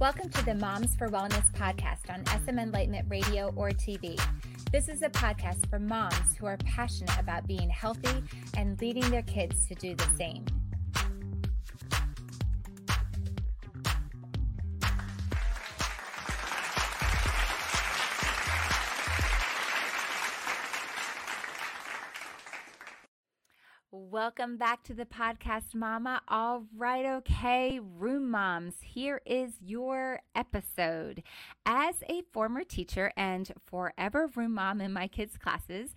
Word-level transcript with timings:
Welcome 0.00 0.30
to 0.30 0.44
the 0.46 0.54
Moms 0.54 0.96
for 0.96 1.10
Wellness 1.10 1.52
podcast 1.52 2.08
on 2.08 2.24
SM 2.24 2.58
Enlightenment 2.58 3.04
Radio 3.10 3.52
or 3.54 3.68
TV. 3.68 4.18
This 4.72 4.88
is 4.88 5.02
a 5.02 5.10
podcast 5.10 5.68
for 5.68 5.78
moms 5.78 6.34
who 6.38 6.46
are 6.46 6.56
passionate 6.64 7.18
about 7.18 7.46
being 7.46 7.68
healthy 7.68 8.24
and 8.56 8.80
leading 8.80 9.10
their 9.10 9.20
kids 9.24 9.66
to 9.66 9.74
do 9.74 9.94
the 9.94 10.08
same. 10.16 10.46
Welcome 24.20 24.58
back 24.58 24.82
to 24.82 24.92
the 24.92 25.06
podcast, 25.06 25.74
Mama. 25.74 26.20
All 26.28 26.66
right, 26.76 27.06
okay, 27.06 27.80
room 27.80 28.30
moms, 28.30 28.74
here 28.82 29.22
is 29.24 29.52
your 29.64 30.20
episode. 30.34 31.22
As 31.64 31.94
a 32.06 32.20
former 32.30 32.62
teacher 32.62 33.14
and 33.16 33.50
forever 33.64 34.28
room 34.36 34.52
mom 34.52 34.82
in 34.82 34.92
my 34.92 35.06
kids' 35.06 35.38
classes, 35.38 35.94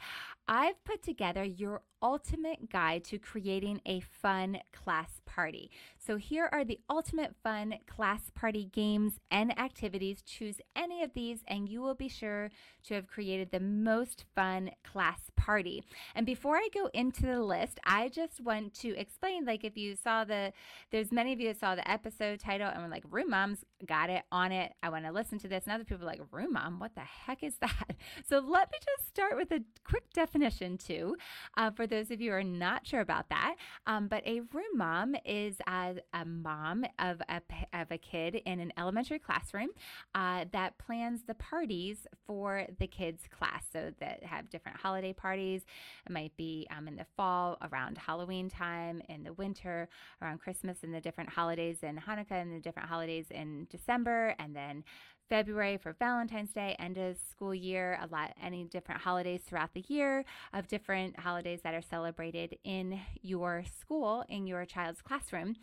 I've 0.47 0.81
put 0.85 1.03
together 1.03 1.43
your 1.43 1.81
ultimate 2.03 2.69
guide 2.69 3.05
to 3.05 3.17
creating 3.17 3.81
a 3.85 4.01
fun 4.01 4.59
class 4.73 5.21
party. 5.25 5.71
So, 5.97 6.17
here 6.17 6.49
are 6.51 6.65
the 6.65 6.79
ultimate 6.89 7.33
fun 7.41 7.75
class 7.87 8.29
party 8.35 8.65
games 8.65 9.13
and 9.31 9.57
activities. 9.57 10.21
Choose 10.21 10.57
any 10.75 11.01
of 11.01 11.13
these, 11.13 11.39
and 11.47 11.69
you 11.69 11.81
will 11.81 11.95
be 11.95 12.09
sure 12.09 12.51
to 12.83 12.93
have 12.93 13.07
created 13.07 13.49
the 13.51 13.61
most 13.61 14.25
fun 14.35 14.71
class 14.83 15.31
party. 15.37 15.83
And 16.13 16.25
before 16.25 16.57
I 16.57 16.67
go 16.73 16.89
into 16.93 17.25
the 17.25 17.41
list, 17.41 17.79
I 17.85 18.09
just 18.09 18.41
want 18.41 18.73
to 18.75 18.95
explain 18.97 19.45
like, 19.45 19.63
if 19.63 19.77
you 19.77 19.95
saw 19.95 20.25
the, 20.25 20.51
there's 20.91 21.11
many 21.11 21.31
of 21.31 21.39
you 21.39 21.47
that 21.47 21.59
saw 21.59 21.75
the 21.75 21.89
episode 21.89 22.39
title 22.39 22.67
and 22.67 22.83
were 22.83 22.89
like, 22.89 23.05
Room 23.09 23.29
Moms, 23.29 23.63
got 23.85 24.09
it 24.09 24.23
on 24.31 24.51
it. 24.51 24.73
I 24.83 24.89
want 24.89 25.05
to 25.05 25.11
listen 25.11 25.39
to 25.39 25.47
this. 25.47 25.63
And 25.65 25.73
other 25.73 25.85
people 25.85 26.05
like, 26.05 26.21
Room 26.31 26.53
Mom, 26.53 26.79
what 26.79 26.95
the 26.95 27.01
heck 27.01 27.43
is 27.43 27.55
that? 27.61 27.71
So, 28.27 28.39
let 28.39 28.71
me 28.71 28.77
just 28.83 29.07
start 29.07 29.35
with 29.35 29.51
a 29.51 29.61
quick 29.83 30.11
definition, 30.13 30.77
too, 30.77 31.15
uh, 31.57 31.71
for 31.71 31.87
those 31.93 32.09
of 32.09 32.19
you 32.19 32.31
who 32.31 32.37
are 32.37 32.43
not 32.43 32.87
sure 32.87 33.01
about 33.01 33.29
that. 33.29 33.55
Um, 33.85 34.07
but 34.07 34.25
a 34.25 34.41
room 34.51 34.75
mom 34.75 35.15
is 35.25 35.57
a 35.67 36.25
mom 36.25 36.85
of 36.97 37.21
a, 37.29 37.41
of 37.71 37.91
a 37.91 37.97
kid 37.99 38.41
in 38.45 38.59
an 38.59 38.73
elementary 38.77 39.19
classroom 39.19 39.69
uh, 40.15 40.45
that 40.51 40.77
plans 40.79 41.21
the 41.27 41.35
parties 41.35 42.07
for 42.25 42.65
the 42.79 42.87
kids' 42.87 43.21
class. 43.29 43.63
So 43.71 43.91
that 43.99 44.23
have 44.23 44.49
different 44.49 44.79
holiday 44.79 45.13
parties. 45.13 45.61
It 46.05 46.11
might 46.11 46.35
be 46.35 46.67
um, 46.75 46.87
in 46.87 46.95
the 46.95 47.05
fall 47.15 47.57
around 47.61 47.97
Halloween 47.97 48.49
time, 48.49 49.01
in 49.09 49.23
the 49.23 49.33
winter 49.33 49.87
around 50.21 50.39
Christmas 50.39 50.77
and 50.81 50.93
the 50.93 51.01
different 51.01 51.29
holidays, 51.29 51.77
and 51.83 52.01
Hanukkah 52.01 52.41
and 52.41 52.53
the 52.53 52.59
different 52.59 52.89
holidays 52.89 53.27
in 53.29 53.67
December, 53.69 54.35
and 54.39 54.55
then 54.55 54.83
February 55.29 55.77
for 55.77 55.93
Valentine's 55.93 56.51
Day, 56.51 56.75
end 56.79 56.97
of 56.97 57.17
school 57.17 57.55
year, 57.55 57.99
a 58.01 58.07
lot, 58.07 58.33
any 58.41 58.63
different 58.65 59.01
holidays 59.01 59.41
throughout 59.45 59.73
the 59.73 59.83
year 59.87 60.25
of 60.53 60.67
different 60.67 61.19
holidays 61.19 61.61
that 61.63 61.73
are 61.73 61.81
celebrated 61.81 62.57
in 62.63 62.99
your 63.21 63.63
school, 63.79 64.23
in 64.29 64.47
your 64.47 64.65
child's 64.65 65.01
classroom. 65.01 65.55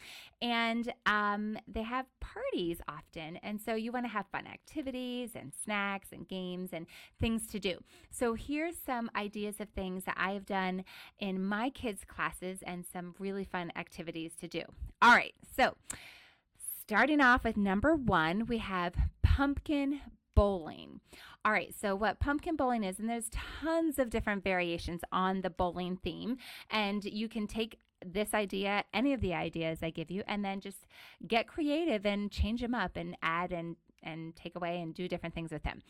And 0.43 0.93
um, 1.07 1.59
they 1.69 1.83
have 1.83 2.07
parties 2.21 2.79
often. 2.89 3.37
And 3.39 3.61
so 3.61 3.75
you 3.75 3.93
want 3.93 4.07
to 4.07 4.11
have 4.11 4.27
fun 4.33 4.47
activities 4.47 5.31
and 5.35 5.53
snacks 5.65 6.09
and 6.13 6.27
games 6.27 6.71
and 6.73 6.87
things 7.21 7.47
to 7.49 7.59
do. 7.59 7.79
So 8.11 8.35
here's 8.35 8.77
some 8.77 9.11
ideas 9.15 9.57
of 9.61 9.69
things 9.71 10.05
that 10.05 10.17
I 10.17 10.33
have 10.33 10.47
done 10.47 10.85
in 11.19 11.45
my 11.45 11.71
kids' 11.71 12.05
classes 12.05 12.61
and 12.67 12.85
some 12.93 13.15
really 13.19 13.45
fun 13.45 13.73
activities 13.77 14.33
to 14.41 14.49
do. 14.49 14.63
All 15.03 15.15
right. 15.15 15.35
So, 15.57 15.77
starting 16.91 17.21
off 17.21 17.45
with 17.45 17.57
number 17.57 17.95
one, 17.95 18.47
we 18.47 18.59
have 18.59 18.95
pumpkin 19.41 20.03
bowling. 20.37 21.01
All 21.47 21.53
right, 21.53 21.75
so 21.75 21.97
what 21.97 22.21
pumpkin 22.21 22.57
bowling 22.57 22.85
is, 22.85 22.99
and 22.99 23.09
there's 23.09 23.31
tons 23.31 23.99
of 23.99 24.11
different 24.11 24.45
variations 24.45 25.01
on 25.13 25.41
the 25.41 25.49
bowling 25.49 25.97
theme, 25.97 26.37
and 26.69 27.03
you 27.07 27.27
can 27.27 27.47
take 27.47 27.79
this 28.05 28.35
idea, 28.35 28.85
any 28.93 29.15
of 29.15 29.23
the 29.23 29.33
ideas 29.33 29.79
I 29.83 29.89
give 29.89 30.11
you, 30.11 30.23
and 30.27 30.45
then 30.45 30.61
just 30.61 30.87
get 31.27 31.49
creative 31.49 32.05
and 32.05 32.31
change 32.31 32.61
them 32.61 32.75
up 32.75 32.99
and 32.99 33.17
add 33.23 33.51
and 33.51 33.77
and 34.03 34.37
take 34.37 34.57
away 34.57 34.81
and 34.81 34.95
do 34.95 35.09
different 35.09 35.35
things 35.35 35.53
with 35.53 35.63
them. 35.63 35.81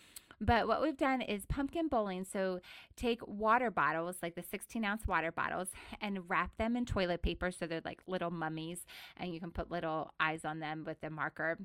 But 0.41 0.67
what 0.67 0.83
we've 0.83 0.97
done 0.97 1.21
is 1.21 1.47
pumpkin 1.47 1.89
bowling. 1.89 2.25
So 2.25 2.61
take 2.97 3.21
water 3.27 3.71
bottles, 3.71 4.17
like 4.23 4.35
the 4.35 4.43
16 4.43 4.85
ounce 4.85 5.07
water 5.07 5.31
bottles, 5.31 5.69
and 6.01 6.29
wrap 6.29 6.57
them 6.57 6.77
in 6.77 6.87
toilet 6.87 7.23
paper 7.23 7.51
so 7.51 7.67
they're 7.67 7.83
like 7.85 8.01
little 8.07 8.31
mummies, 8.31 8.85
and 9.17 9.35
you 9.35 9.41
can 9.41 9.51
put 9.51 9.71
little 9.71 10.13
eyes 10.21 10.45
on 10.45 10.61
them 10.61 10.85
with 10.87 10.99
a 11.03 11.11
marker 11.11 11.59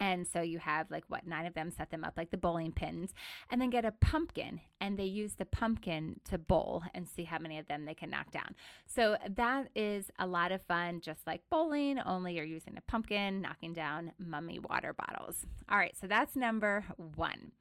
and 0.00 0.26
so 0.26 0.40
you 0.40 0.58
have 0.58 0.90
like 0.90 1.04
what 1.08 1.26
nine 1.26 1.46
of 1.46 1.54
them 1.54 1.70
set 1.70 1.90
them 1.90 2.04
up 2.04 2.14
like 2.16 2.30
the 2.30 2.36
bowling 2.36 2.72
pins 2.72 3.12
and 3.50 3.60
then 3.60 3.70
get 3.70 3.84
a 3.84 3.92
pumpkin 3.92 4.60
and 4.80 4.98
they 4.98 5.04
use 5.04 5.34
the 5.34 5.44
pumpkin 5.44 6.20
to 6.28 6.38
bowl 6.38 6.82
and 6.94 7.08
see 7.08 7.24
how 7.24 7.38
many 7.38 7.58
of 7.58 7.66
them 7.66 7.84
they 7.84 7.94
can 7.94 8.10
knock 8.10 8.30
down. 8.30 8.54
So 8.86 9.16
that 9.36 9.68
is 9.74 10.10
a 10.18 10.26
lot 10.26 10.52
of 10.52 10.62
fun, 10.62 11.00
just 11.00 11.26
like 11.26 11.42
bowling, 11.50 11.98
only 12.00 12.34
you're 12.34 12.44
using 12.44 12.76
a 12.76 12.90
pumpkin, 12.90 13.40
knocking 13.40 13.72
down 13.72 14.12
mummy 14.18 14.58
water 14.58 14.92
bottles. 14.92 15.46
All 15.68 15.78
right, 15.78 15.96
so 16.00 16.06
that's 16.06 16.36
number 16.36 16.84
one. 17.16 17.52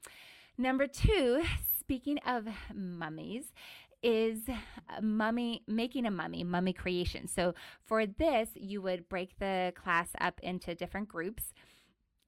Number 0.58 0.88
two, 0.88 1.44
speaking 1.80 2.20
of 2.20 2.47
mummies, 2.74 3.53
is 4.03 4.42
mummy 5.02 5.64
making 5.68 6.06
a 6.06 6.12
mummy 6.12 6.44
mummy 6.44 6.72
creation 6.72 7.28
so 7.28 7.56
for 7.84 8.06
this 8.06 8.50
you 8.53 8.80
would 8.80 9.09
break 9.09 9.38
the 9.40 9.74
class 9.76 10.09
up 10.22 10.40
into 10.44 10.76
different 10.76 11.08
groups 11.08 11.52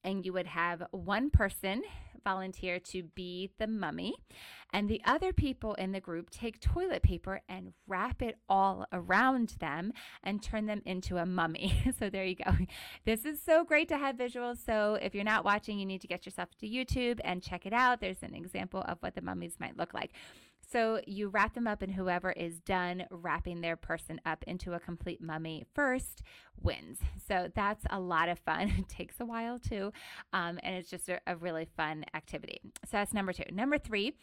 and 0.04 0.26
you 0.26 0.34
would 0.34 0.48
have 0.48 0.84
one 0.92 1.30
person 1.30 1.84
volunteer 2.24 2.80
to 2.80 3.04
be 3.04 3.50
the 3.58 3.68
mummy, 3.68 4.14
and 4.72 4.88
the 4.88 5.02
other 5.06 5.34
people 5.34 5.74
in 5.76 5.92
the 5.92 6.00
group 6.00 6.30
take 6.30 6.60
toilet 6.60 7.02
paper 7.02 7.42
and 7.50 7.74
wrap 7.88 8.22
it 8.22 8.38
all 8.48 8.86
around 8.92 9.56
them 9.60 9.92
and 10.24 10.44
turn 10.44 10.68
them 10.68 10.82
into 10.86 11.18
a 11.18 11.26
mummy. 11.26 11.74
so 12.00 12.10
there 12.10 12.26
you 12.26 12.36
go. 12.36 12.52
This 13.06 13.26
is 13.26 13.42
so 13.42 13.64
great 13.64 13.88
to 13.90 13.98
have 13.98 14.16
visuals. 14.16 14.64
So 14.64 14.98
if 15.02 15.16
you're 15.16 15.24
not 15.24 15.46
watching, 15.46 15.80
you 15.80 15.86
need 15.86 16.02
to 16.02 16.08
get 16.08 16.26
yourself 16.26 16.50
to 16.60 16.68
YouTube 16.68 17.20
and 17.24 17.42
check 17.42 17.66
it 17.66 17.74
out. 17.74 18.00
There's 18.00 18.22
an 18.22 18.36
example 18.36 18.82
of 18.88 18.98
what 19.00 19.16
the 19.16 19.22
mummies 19.22 19.56
might 19.60 19.78
look 19.78 19.94
like. 19.94 20.12
So 20.72 21.02
you 21.08 21.30
wrap 21.30 21.56
them 21.56 21.68
up, 21.68 21.82
and 21.82 21.94
whoever 21.94 22.32
is 22.32 22.60
done 22.60 23.06
wrapping 23.10 23.62
their 23.62 23.76
person 23.76 24.22
up 24.26 24.44
into 24.46 24.74
a 24.74 24.80
complete 24.80 25.22
mummy 25.22 25.66
first 25.74 26.22
wins. 26.62 27.00
So 27.28 27.50
that's 27.56 27.86
a 27.90 28.00
lot 28.00 28.30
of 28.30 28.40
fun. 28.40 28.74
It 28.80 28.88
takes 28.88 29.20
a 29.20 29.26
while 29.26 29.60
too, 29.60 29.92
um, 30.34 30.60
and 30.64 30.76
it's 30.76 30.90
just 30.90 31.10
a, 31.10 31.20
a, 31.28 31.36
really 31.36 31.68
fun 31.76 32.06
activity. 32.14 32.60
So 32.86 32.92
that's 32.94 33.14
number 33.14 33.34
two. 33.34 33.44
Number 33.52 33.78
three 33.78 34.16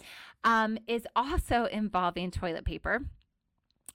um, 0.44 0.78
is 0.86 1.06
also 1.14 1.66
involving 1.66 2.30
toilet 2.30 2.64
paper 2.64 3.02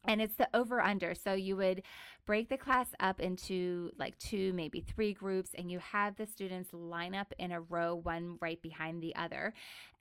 and 0.06 0.22
it's 0.22 0.36
the 0.36 0.48
over 0.54 0.82
under. 0.82 1.14
So 1.14 1.34
you 1.34 1.56
would 1.58 1.84
break 2.26 2.50
the 2.50 2.58
class 2.58 2.88
up 3.00 3.20
into 3.20 3.92
like 3.98 4.18
two, 4.18 4.54
maybe 4.54 4.82
three 4.82 5.14
groups, 5.14 5.52
and 5.58 5.72
you 5.72 5.80
have 5.80 6.16
the 6.16 6.26
students 6.26 6.74
line 6.74 7.16
up 7.16 7.34
in 7.40 7.52
a 7.52 7.62
row, 7.62 7.96
one 7.96 8.38
right 8.42 8.62
behind 8.62 9.02
the 9.02 9.16
other. 9.16 9.54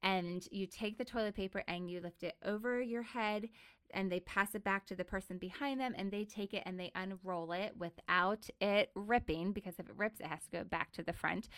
And 0.03 0.47
you 0.51 0.67
take 0.67 0.99
the 0.99 1.05
toilet 1.05 1.35
paper 1.35 1.63
and 1.69 1.91
you 1.91 2.01
lift 2.01 2.23
it 2.23 2.35
over 2.45 2.81
your 2.81 3.03
head 3.03 3.49
and 3.95 4.11
they 4.11 4.21
pass 4.21 4.55
it 4.55 4.65
back 4.65 4.87
to 4.87 4.95
the 4.95 5.05
person 5.05 5.39
behind 5.39 5.81
them 5.81 5.95
and 5.97 6.11
they 6.11 6.25
take 6.25 6.55
it 6.55 6.63
and 6.67 6.79
they 6.79 6.91
unroll 6.95 7.53
it 7.53 7.75
without 7.79 8.49
it 8.61 8.91
ripping 8.95 9.53
because 9.53 9.75
if 9.79 9.89
it 9.89 9.97
rips 9.97 10.21
it 10.21 10.27
has 10.27 10.43
to 10.45 10.51
go 10.51 10.65
back 10.65 10.93
to 10.93 11.03
the 11.03 11.13
front. 11.13 11.49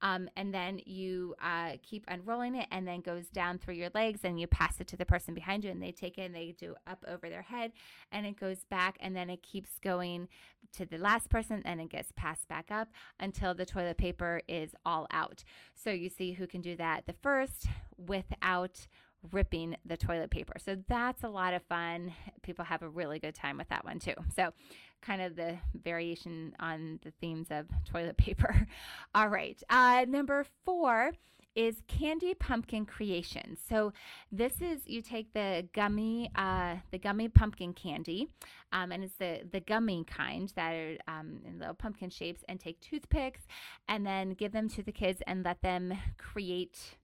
Um, 0.00 0.28
and 0.36 0.52
then 0.52 0.80
you 0.84 1.34
uh, 1.42 1.72
keep 1.82 2.04
unrolling 2.08 2.56
it 2.56 2.66
and 2.70 2.86
then 2.86 3.00
goes 3.00 3.26
down 3.28 3.58
through 3.58 3.74
your 3.74 3.90
legs 3.94 4.20
and 4.24 4.40
you 4.40 4.46
pass 4.46 4.80
it 4.80 4.88
to 4.88 4.96
the 4.96 5.06
person 5.06 5.34
behind 5.34 5.64
you 5.64 5.70
and 5.70 5.82
they 5.82 5.92
take 5.92 6.18
it 6.18 6.22
and 6.22 6.34
they 6.34 6.54
do 6.58 6.74
up 6.86 7.04
over 7.06 7.28
their 7.28 7.42
head 7.42 7.72
and 8.10 8.26
it 8.26 8.38
goes 8.38 8.64
back 8.64 8.96
and 9.00 9.14
then 9.16 9.30
it 9.30 9.42
keeps 9.42 9.78
going 9.80 10.28
to 10.72 10.86
the 10.86 10.98
last 10.98 11.28
person 11.28 11.62
and 11.64 11.80
it 11.80 11.90
gets 11.90 12.12
passed 12.16 12.48
back 12.48 12.70
up 12.70 12.88
until 13.20 13.54
the 13.54 13.66
toilet 13.66 13.98
paper 13.98 14.40
is 14.48 14.74
all 14.84 15.06
out. 15.12 15.44
So 15.74 15.90
you 15.90 16.08
see 16.08 16.32
who 16.32 16.46
can 16.46 16.60
do 16.60 16.76
that 16.76 17.06
the 17.06 17.14
first 17.22 17.66
without 17.96 18.86
ripping 19.30 19.76
the 19.84 19.96
toilet 19.96 20.30
paper. 20.30 20.54
So 20.58 20.76
that's 20.88 21.22
a 21.22 21.28
lot 21.28 21.54
of 21.54 21.62
fun. 21.64 22.12
People 22.42 22.64
have 22.64 22.82
a 22.82 22.88
really 22.88 23.18
good 23.18 23.34
time 23.34 23.58
with 23.58 23.68
that 23.68 23.84
one 23.84 23.98
too. 23.98 24.14
So, 24.34 24.52
kind 25.00 25.20
of 25.20 25.34
the 25.34 25.58
variation 25.74 26.54
on 26.60 27.00
the 27.02 27.12
themes 27.20 27.48
of 27.50 27.66
toilet 27.84 28.16
paper. 28.18 28.66
All 29.14 29.28
right. 29.28 29.60
Uh, 29.68 30.04
number 30.08 30.46
four 30.64 31.12
is 31.54 31.82
candy 31.86 32.34
pumpkin 32.34 32.86
creation. 32.86 33.56
So 33.68 33.92
this 34.30 34.60
is 34.60 34.86
you 34.86 35.02
take 35.02 35.32
the 35.34 35.68
gummy, 35.74 36.30
uh, 36.34 36.76
the 36.90 36.98
gummy 36.98 37.28
pumpkin 37.28 37.74
candy, 37.74 38.28
um, 38.72 38.92
and 38.92 39.04
it's 39.04 39.16
the 39.16 39.42
the 39.50 39.60
gummy 39.60 40.04
kind 40.04 40.50
that 40.56 40.72
are 40.72 40.96
um, 41.08 41.40
in 41.44 41.58
little 41.58 41.74
pumpkin 41.74 42.10
shapes, 42.10 42.42
and 42.48 42.58
take 42.58 42.80
toothpicks 42.80 43.42
and 43.88 44.06
then 44.06 44.30
give 44.30 44.52
them 44.52 44.68
to 44.70 44.82
the 44.82 44.92
kids 44.92 45.22
and 45.26 45.44
let 45.44 45.60
them 45.62 45.92
create 46.16 46.96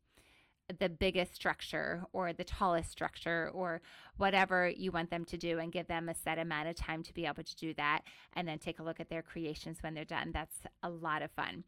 the 0.79 0.89
biggest 0.89 1.35
structure 1.35 2.05
or 2.13 2.33
the 2.33 2.45
tallest 2.45 2.91
structure 2.91 3.51
or 3.55 3.81
whatever 4.17 4.69
you 4.69 4.93
want 4.93 5.11
them 5.11 5.25
to 5.25 5.37
do 5.37 5.59
and 5.59 5.73
give 5.73 5.87
them 5.87 6.09
a 6.09 6.15
set 6.15 6.39
amount 6.39 6.69
of 6.69 6.77
time 6.77 7.03
to 7.03 7.15
be 7.15 7.27
able 7.27 7.43
to 7.43 7.57
do 7.57 7.73
that 7.75 8.03
and 8.35 8.47
then 8.47 8.59
take 8.59 8.79
a 8.79 8.83
look 8.83 9.01
at 9.01 9.09
their 9.09 9.23
creations 9.23 9.79
when 9.83 9.95
they're 9.95 10.05
done. 10.05 10.31
That's 10.33 10.57
a 10.83 10.91
lot 10.91 11.23
of 11.23 11.31
fun. 11.31 11.65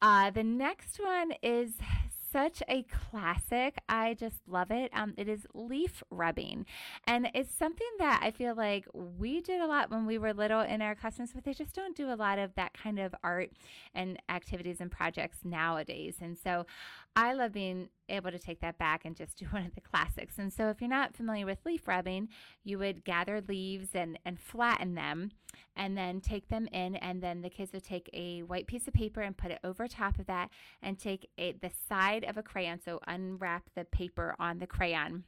Uh, 0.00 0.30
the 0.30 0.44
next 0.44 1.00
one 1.02 1.32
is 1.42 1.72
such 2.30 2.62
a 2.68 2.84
classic. 2.84 3.78
I 3.88 4.14
just 4.14 4.36
love 4.46 4.70
it. 4.70 4.90
Um, 4.94 5.14
it 5.16 5.28
is 5.28 5.46
leaf 5.54 6.02
rubbing. 6.10 6.66
And 7.06 7.30
it's 7.34 7.54
something 7.54 7.86
that 7.98 8.20
I 8.22 8.30
feel 8.30 8.54
like 8.54 8.86
we 8.92 9.40
did 9.40 9.60
a 9.60 9.66
lot 9.66 9.90
when 9.90 10.06
we 10.06 10.18
were 10.18 10.32
little 10.32 10.60
in 10.60 10.82
our 10.82 10.94
classrooms, 10.94 11.32
but 11.34 11.44
they 11.44 11.54
just 11.54 11.74
don't 11.74 11.96
do 11.96 12.12
a 12.12 12.14
lot 12.14 12.38
of 12.38 12.54
that 12.56 12.74
kind 12.74 12.98
of 12.98 13.14
art 13.22 13.50
and 13.94 14.20
activities 14.28 14.80
and 14.80 14.90
projects 14.90 15.38
nowadays. 15.44 16.16
And 16.20 16.36
so 16.36 16.66
I 17.18 17.32
love 17.32 17.50
being 17.50 17.88
able 18.08 18.30
to 18.30 18.38
take 18.38 18.60
that 18.60 18.78
back 18.78 19.04
and 19.04 19.16
just 19.16 19.36
do 19.38 19.46
one 19.46 19.66
of 19.66 19.74
the 19.74 19.80
classics. 19.80 20.38
And 20.38 20.52
so 20.52 20.68
if 20.68 20.80
you're 20.80 20.88
not 20.88 21.16
familiar 21.16 21.44
with 21.44 21.58
leaf 21.66 21.88
rubbing, 21.88 22.28
you 22.62 22.78
would 22.78 23.04
gather 23.04 23.40
leaves 23.40 23.88
and, 23.92 24.20
and 24.24 24.38
flatten 24.38 24.94
them 24.94 25.32
and 25.74 25.98
then 25.98 26.20
take 26.20 26.48
them 26.48 26.68
in 26.72 26.94
and 26.96 27.20
then 27.20 27.42
the 27.42 27.50
kids 27.50 27.72
would 27.72 27.82
take 27.82 28.08
a 28.12 28.42
white 28.42 28.68
piece 28.68 28.86
of 28.86 28.94
paper 28.94 29.20
and 29.20 29.36
put 29.36 29.50
it 29.50 29.58
over 29.64 29.88
top 29.88 30.20
of 30.20 30.26
that 30.26 30.50
and 30.80 30.96
take 30.96 31.28
a, 31.38 31.52
the 31.60 31.70
side 31.88 32.24
of 32.24 32.36
a 32.36 32.42
crayon 32.42 32.78
so 32.80 33.00
unwrap 33.08 33.64
the 33.74 33.84
paper 33.84 34.36
on 34.38 34.58
the 34.58 34.66
crayon 34.66 35.24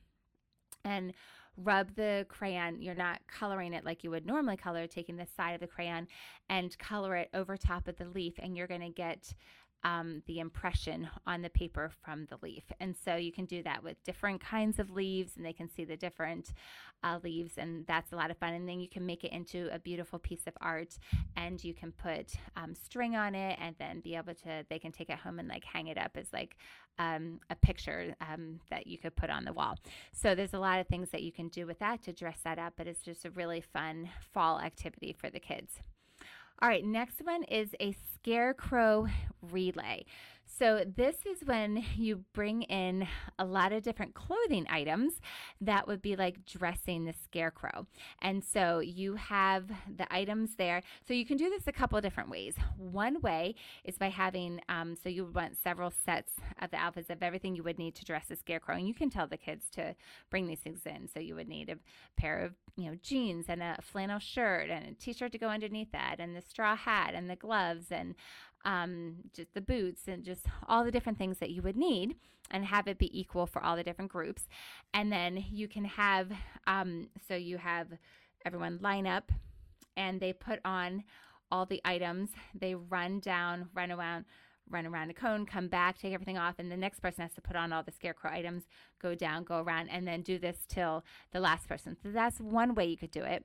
and 0.84 1.12
rub 1.56 1.94
the 1.94 2.26
crayon 2.28 2.80
you're 2.80 2.94
not 2.94 3.20
coloring 3.26 3.72
it 3.72 3.84
like 3.84 4.04
you 4.04 4.10
would 4.10 4.26
normally 4.26 4.56
color 4.56 4.86
taking 4.86 5.16
the 5.16 5.26
side 5.36 5.52
of 5.52 5.60
the 5.60 5.66
crayon 5.66 6.06
and 6.48 6.78
color 6.78 7.16
it 7.16 7.28
over 7.34 7.56
top 7.56 7.88
of 7.88 7.96
the 7.96 8.08
leaf 8.08 8.34
and 8.38 8.56
you're 8.56 8.66
going 8.66 8.80
to 8.80 8.90
get 8.90 9.32
um, 9.84 10.22
the 10.26 10.40
impression 10.40 11.08
on 11.26 11.42
the 11.42 11.50
paper 11.50 11.90
from 12.02 12.26
the 12.26 12.38
leaf. 12.42 12.64
And 12.80 12.94
so 12.96 13.16
you 13.16 13.32
can 13.32 13.46
do 13.46 13.62
that 13.62 13.82
with 13.82 14.02
different 14.04 14.40
kinds 14.40 14.78
of 14.78 14.90
leaves, 14.90 15.36
and 15.36 15.44
they 15.44 15.52
can 15.52 15.68
see 15.68 15.84
the 15.84 15.96
different 15.96 16.52
uh, 17.02 17.18
leaves, 17.22 17.54
and 17.56 17.86
that's 17.86 18.12
a 18.12 18.16
lot 18.16 18.30
of 18.30 18.36
fun. 18.38 18.54
And 18.54 18.68
then 18.68 18.80
you 18.80 18.88
can 18.88 19.06
make 19.06 19.24
it 19.24 19.32
into 19.32 19.68
a 19.72 19.78
beautiful 19.78 20.18
piece 20.18 20.46
of 20.46 20.54
art, 20.60 20.98
and 21.36 21.62
you 21.62 21.74
can 21.74 21.92
put 21.92 22.34
um, 22.56 22.74
string 22.74 23.16
on 23.16 23.34
it, 23.34 23.58
and 23.60 23.74
then 23.78 24.00
be 24.00 24.16
able 24.16 24.34
to, 24.34 24.64
they 24.68 24.78
can 24.78 24.92
take 24.92 25.10
it 25.10 25.18
home 25.18 25.38
and 25.38 25.48
like 25.48 25.64
hang 25.64 25.86
it 25.86 25.98
up 25.98 26.12
as 26.16 26.32
like 26.32 26.56
um, 26.98 27.40
a 27.48 27.56
picture 27.56 28.14
um, 28.20 28.60
that 28.68 28.86
you 28.86 28.98
could 28.98 29.16
put 29.16 29.30
on 29.30 29.44
the 29.44 29.52
wall. 29.52 29.78
So 30.12 30.34
there's 30.34 30.54
a 30.54 30.58
lot 30.58 30.80
of 30.80 30.86
things 30.88 31.10
that 31.10 31.22
you 31.22 31.32
can 31.32 31.48
do 31.48 31.66
with 31.66 31.78
that 31.78 32.02
to 32.02 32.12
dress 32.12 32.40
that 32.44 32.58
up, 32.58 32.74
but 32.76 32.86
it's 32.86 33.02
just 33.02 33.24
a 33.24 33.30
really 33.30 33.62
fun 33.62 34.10
fall 34.34 34.60
activity 34.60 35.16
for 35.18 35.30
the 35.30 35.40
kids. 35.40 35.80
All 36.62 36.68
right, 36.68 36.84
next 36.84 37.22
one 37.24 37.42
is 37.44 37.74
a 37.80 37.94
scarecrow 38.14 39.06
relay. 39.50 40.04
So, 40.58 40.84
this 40.84 41.16
is 41.24 41.46
when 41.46 41.84
you 41.96 42.24
bring 42.34 42.62
in 42.62 43.06
a 43.38 43.44
lot 43.44 43.72
of 43.72 43.82
different 43.82 44.14
clothing 44.14 44.66
items 44.68 45.14
that 45.60 45.86
would 45.86 46.02
be 46.02 46.16
like 46.16 46.44
dressing 46.44 47.04
the 47.04 47.12
scarecrow. 47.12 47.86
And 48.20 48.44
so, 48.44 48.80
you 48.80 49.14
have 49.14 49.68
the 49.68 50.12
items 50.12 50.56
there. 50.56 50.82
So, 51.06 51.14
you 51.14 51.24
can 51.24 51.36
do 51.36 51.48
this 51.48 51.66
a 51.66 51.72
couple 51.72 52.00
different 52.00 52.30
ways. 52.30 52.56
One 52.76 53.20
way 53.20 53.54
is 53.84 53.96
by 53.96 54.08
having, 54.08 54.60
um, 54.68 54.96
so 54.96 55.08
you 55.08 55.24
would 55.24 55.34
want 55.34 55.56
several 55.56 55.90
sets 55.90 56.32
of 56.60 56.70
the 56.70 56.78
outfits 56.78 57.10
of 57.10 57.22
everything 57.22 57.54
you 57.54 57.62
would 57.62 57.78
need 57.78 57.94
to 57.94 58.04
dress 58.04 58.26
the 58.28 58.36
scarecrow. 58.36 58.74
And 58.74 58.88
you 58.88 58.94
can 58.94 59.08
tell 59.08 59.28
the 59.28 59.36
kids 59.36 59.70
to 59.70 59.94
bring 60.30 60.46
these 60.46 60.60
things 60.60 60.82
in. 60.84 61.08
So, 61.08 61.20
you 61.20 61.36
would 61.36 61.48
need 61.48 61.70
a 61.70 61.78
pair 62.20 62.40
of, 62.40 62.54
you 62.76 62.90
know, 62.90 62.96
jeans 63.02 63.46
and 63.48 63.62
a 63.62 63.78
flannel 63.80 64.18
shirt 64.18 64.68
and 64.68 64.88
a 64.88 64.92
t 64.94 65.12
shirt 65.12 65.32
to 65.32 65.38
go 65.38 65.48
underneath 65.48 65.92
that, 65.92 66.16
and 66.18 66.34
the 66.34 66.42
straw 66.42 66.74
hat 66.74 67.14
and 67.14 67.30
the 67.30 67.36
gloves 67.36 67.86
and 67.90 68.14
um, 68.64 69.16
just 69.34 69.54
the 69.54 69.60
boots 69.60 70.02
and 70.06 70.24
just 70.24 70.46
all 70.68 70.84
the 70.84 70.90
different 70.90 71.18
things 71.18 71.38
that 71.38 71.50
you 71.50 71.62
would 71.62 71.76
need 71.76 72.16
and 72.50 72.64
have 72.64 72.88
it 72.88 72.98
be 72.98 73.18
equal 73.18 73.46
for 73.46 73.62
all 73.62 73.76
the 73.76 73.84
different 73.84 74.10
groups. 74.10 74.48
And 74.92 75.12
then 75.12 75.44
you 75.50 75.68
can 75.68 75.84
have, 75.84 76.30
um, 76.66 77.08
so 77.26 77.34
you 77.34 77.58
have 77.58 77.88
everyone 78.44 78.78
line 78.82 79.06
up 79.06 79.30
and 79.96 80.20
they 80.20 80.32
put 80.32 80.60
on 80.64 81.04
all 81.50 81.66
the 81.66 81.80
items. 81.84 82.30
They 82.54 82.74
run 82.74 83.20
down, 83.20 83.68
run 83.74 83.90
around, 83.90 84.24
run 84.68 84.86
around 84.86 85.10
a 85.10 85.14
cone, 85.14 85.46
come 85.46 85.68
back, 85.68 85.98
take 85.98 86.14
everything 86.14 86.38
off, 86.38 86.54
and 86.58 86.70
the 86.70 86.76
next 86.76 87.00
person 87.00 87.22
has 87.22 87.32
to 87.34 87.40
put 87.40 87.56
on 87.56 87.72
all 87.72 87.82
the 87.82 87.90
scarecrow 87.90 88.30
items, 88.30 88.64
go 89.02 89.14
down, 89.14 89.42
go 89.42 89.58
around, 89.58 89.88
and 89.88 90.06
then 90.06 90.22
do 90.22 90.38
this 90.38 90.58
till 90.68 91.04
the 91.32 91.40
last 91.40 91.68
person. 91.68 91.96
So 92.00 92.10
that's 92.10 92.38
one 92.38 92.74
way 92.74 92.86
you 92.86 92.96
could 92.96 93.10
do 93.10 93.22
it. 93.22 93.44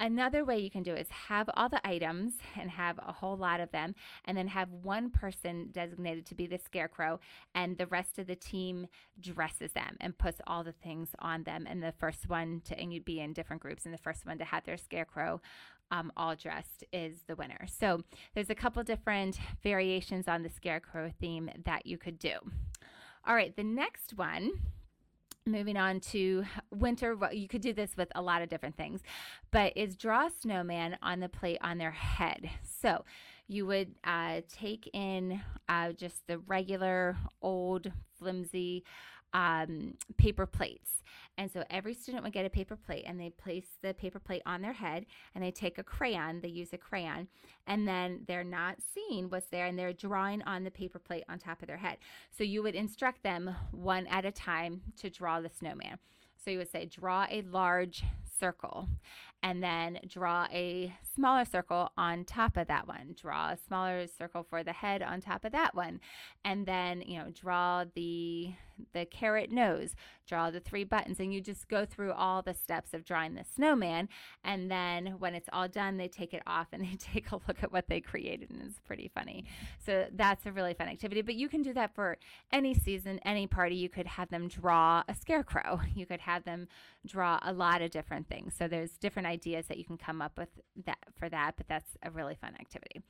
Another 0.00 0.44
way 0.44 0.58
you 0.58 0.70
can 0.70 0.84
do 0.84 0.94
is 0.94 1.08
have 1.10 1.50
all 1.54 1.68
the 1.68 1.86
items 1.86 2.34
and 2.56 2.70
have 2.70 2.98
a 2.98 3.12
whole 3.12 3.36
lot 3.36 3.60
of 3.60 3.70
them, 3.72 3.94
and 4.24 4.38
then 4.38 4.46
have 4.48 4.70
one 4.70 5.10
person 5.10 5.70
designated 5.72 6.24
to 6.26 6.34
be 6.34 6.46
the 6.46 6.58
scarecrow, 6.58 7.18
and 7.54 7.76
the 7.76 7.86
rest 7.86 8.18
of 8.18 8.26
the 8.26 8.36
team 8.36 8.86
dresses 9.20 9.72
them 9.72 9.96
and 10.00 10.16
puts 10.16 10.40
all 10.46 10.62
the 10.62 10.72
things 10.72 11.08
on 11.18 11.42
them. 11.42 11.66
And 11.68 11.82
the 11.82 11.94
first 11.98 12.28
one 12.28 12.62
to, 12.66 12.78
and 12.78 12.92
you'd 12.92 13.04
be 13.04 13.20
in 13.20 13.32
different 13.32 13.60
groups, 13.60 13.84
and 13.84 13.92
the 13.92 13.98
first 13.98 14.24
one 14.24 14.38
to 14.38 14.44
have 14.44 14.64
their 14.64 14.76
scarecrow 14.76 15.40
um, 15.90 16.12
all 16.16 16.36
dressed 16.36 16.84
is 16.92 17.22
the 17.26 17.34
winner. 17.34 17.66
So 17.66 18.02
there's 18.34 18.50
a 18.50 18.54
couple 18.54 18.82
different 18.84 19.38
variations 19.62 20.28
on 20.28 20.42
the 20.42 20.50
scarecrow 20.50 21.10
theme 21.20 21.50
that 21.64 21.86
you 21.86 21.98
could 21.98 22.18
do. 22.18 22.34
All 23.26 23.34
right, 23.34 23.56
the 23.56 23.64
next 23.64 24.12
one 24.16 24.52
moving 25.48 25.76
on 25.76 26.00
to 26.00 26.44
winter 26.70 27.16
you 27.32 27.48
could 27.48 27.60
do 27.60 27.72
this 27.72 27.96
with 27.96 28.08
a 28.14 28.22
lot 28.22 28.42
of 28.42 28.48
different 28.48 28.76
things 28.76 29.02
but 29.50 29.72
is 29.76 29.96
draw 29.96 30.26
a 30.26 30.30
snowman 30.30 30.96
on 31.02 31.20
the 31.20 31.28
plate 31.28 31.58
on 31.60 31.78
their 31.78 31.90
head? 31.90 32.50
So 32.62 33.04
you 33.46 33.66
would 33.66 33.94
uh, 34.04 34.42
take 34.48 34.90
in 34.92 35.40
uh, 35.68 35.92
just 35.92 36.26
the 36.26 36.38
regular 36.38 37.16
old 37.40 37.90
flimsy 38.18 38.84
um, 39.32 39.94
paper 40.16 40.46
plates. 40.46 41.02
And 41.36 41.50
so 41.50 41.62
every 41.70 41.94
student 41.94 42.24
would 42.24 42.32
get 42.32 42.46
a 42.46 42.50
paper 42.50 42.76
plate 42.76 43.04
and 43.06 43.20
they 43.20 43.30
place 43.30 43.66
the 43.80 43.94
paper 43.94 44.18
plate 44.18 44.42
on 44.44 44.60
their 44.60 44.72
head 44.72 45.06
and 45.34 45.44
they 45.44 45.52
take 45.52 45.78
a 45.78 45.84
crayon, 45.84 46.40
they 46.40 46.48
use 46.48 46.72
a 46.72 46.78
crayon, 46.78 47.28
and 47.66 47.86
then 47.86 48.24
they're 48.26 48.42
not 48.42 48.78
seeing 48.92 49.30
what's 49.30 49.46
there 49.46 49.66
and 49.66 49.78
they're 49.78 49.92
drawing 49.92 50.42
on 50.42 50.64
the 50.64 50.70
paper 50.70 50.98
plate 50.98 51.24
on 51.28 51.38
top 51.38 51.62
of 51.62 51.68
their 51.68 51.76
head. 51.76 51.98
So 52.36 52.42
you 52.42 52.62
would 52.64 52.74
instruct 52.74 53.22
them 53.22 53.54
one 53.70 54.08
at 54.08 54.24
a 54.24 54.32
time 54.32 54.82
to 54.98 55.10
draw 55.10 55.40
the 55.40 55.48
snowman. 55.48 55.98
So 56.44 56.50
you 56.50 56.58
would 56.58 56.70
say, 56.70 56.86
draw 56.86 57.26
a 57.30 57.42
large 57.42 58.04
circle 58.38 58.88
and 59.42 59.62
then 59.62 59.98
draw 60.08 60.46
a 60.52 60.92
smaller 61.14 61.44
circle 61.44 61.90
on 61.96 62.24
top 62.24 62.56
of 62.56 62.68
that 62.68 62.88
one. 62.88 63.14
Draw 63.20 63.50
a 63.50 63.58
smaller 63.66 64.06
circle 64.06 64.44
for 64.48 64.62
the 64.62 64.72
head 64.72 65.02
on 65.02 65.20
top 65.20 65.44
of 65.44 65.52
that 65.52 65.74
one. 65.74 66.00
And 66.44 66.66
then, 66.66 67.02
you 67.02 67.18
know, 67.18 67.30
draw 67.30 67.84
the 67.94 68.54
the 68.92 69.04
carrot 69.04 69.50
nose, 69.50 69.94
draw 70.26 70.50
the 70.50 70.60
three 70.60 70.84
buttons 70.84 71.18
and 71.20 71.32
you 71.32 71.40
just 71.40 71.68
go 71.68 71.84
through 71.84 72.12
all 72.12 72.42
the 72.42 72.54
steps 72.54 72.92
of 72.92 73.04
drawing 73.04 73.34
the 73.34 73.44
snowman 73.44 74.08
and 74.44 74.70
then 74.70 75.14
when 75.18 75.34
it's 75.34 75.48
all 75.52 75.66
done 75.66 75.96
they 75.96 76.08
take 76.08 76.34
it 76.34 76.42
off 76.46 76.68
and 76.72 76.82
they 76.84 76.96
take 76.96 77.30
a 77.32 77.36
look 77.48 77.62
at 77.62 77.72
what 77.72 77.88
they 77.88 78.00
created 78.00 78.50
and 78.50 78.62
it's 78.62 78.78
pretty 78.80 79.10
funny. 79.14 79.44
So 79.84 80.06
that's 80.12 80.46
a 80.46 80.52
really 80.52 80.74
fun 80.74 80.88
activity, 80.88 81.22
but 81.22 81.34
you 81.34 81.48
can 81.48 81.62
do 81.62 81.72
that 81.74 81.94
for 81.94 82.18
any 82.52 82.74
season, 82.74 83.20
any 83.24 83.46
party. 83.46 83.76
You 83.76 83.88
could 83.88 84.06
have 84.06 84.28
them 84.28 84.48
draw 84.48 85.02
a 85.08 85.14
scarecrow. 85.14 85.80
You 85.98 86.06
could 86.06 86.20
have 86.20 86.44
them 86.44 86.68
draw 87.06 87.40
a 87.42 87.52
lot 87.52 87.82
of 87.82 87.90
different 87.90 88.28
things. 88.28 88.54
So 88.56 88.68
there's 88.68 88.92
different 88.92 89.26
ideas 89.26 89.66
that 89.66 89.78
you 89.78 89.84
can 89.84 89.96
come 89.96 90.22
up 90.22 90.38
with 90.38 90.48
that 90.84 90.98
for 91.16 91.28
that, 91.28 91.54
but 91.56 91.66
that's 91.66 91.96
a 92.02 92.10
really 92.10 92.36
fun 92.36 92.54
activity. 92.60 93.02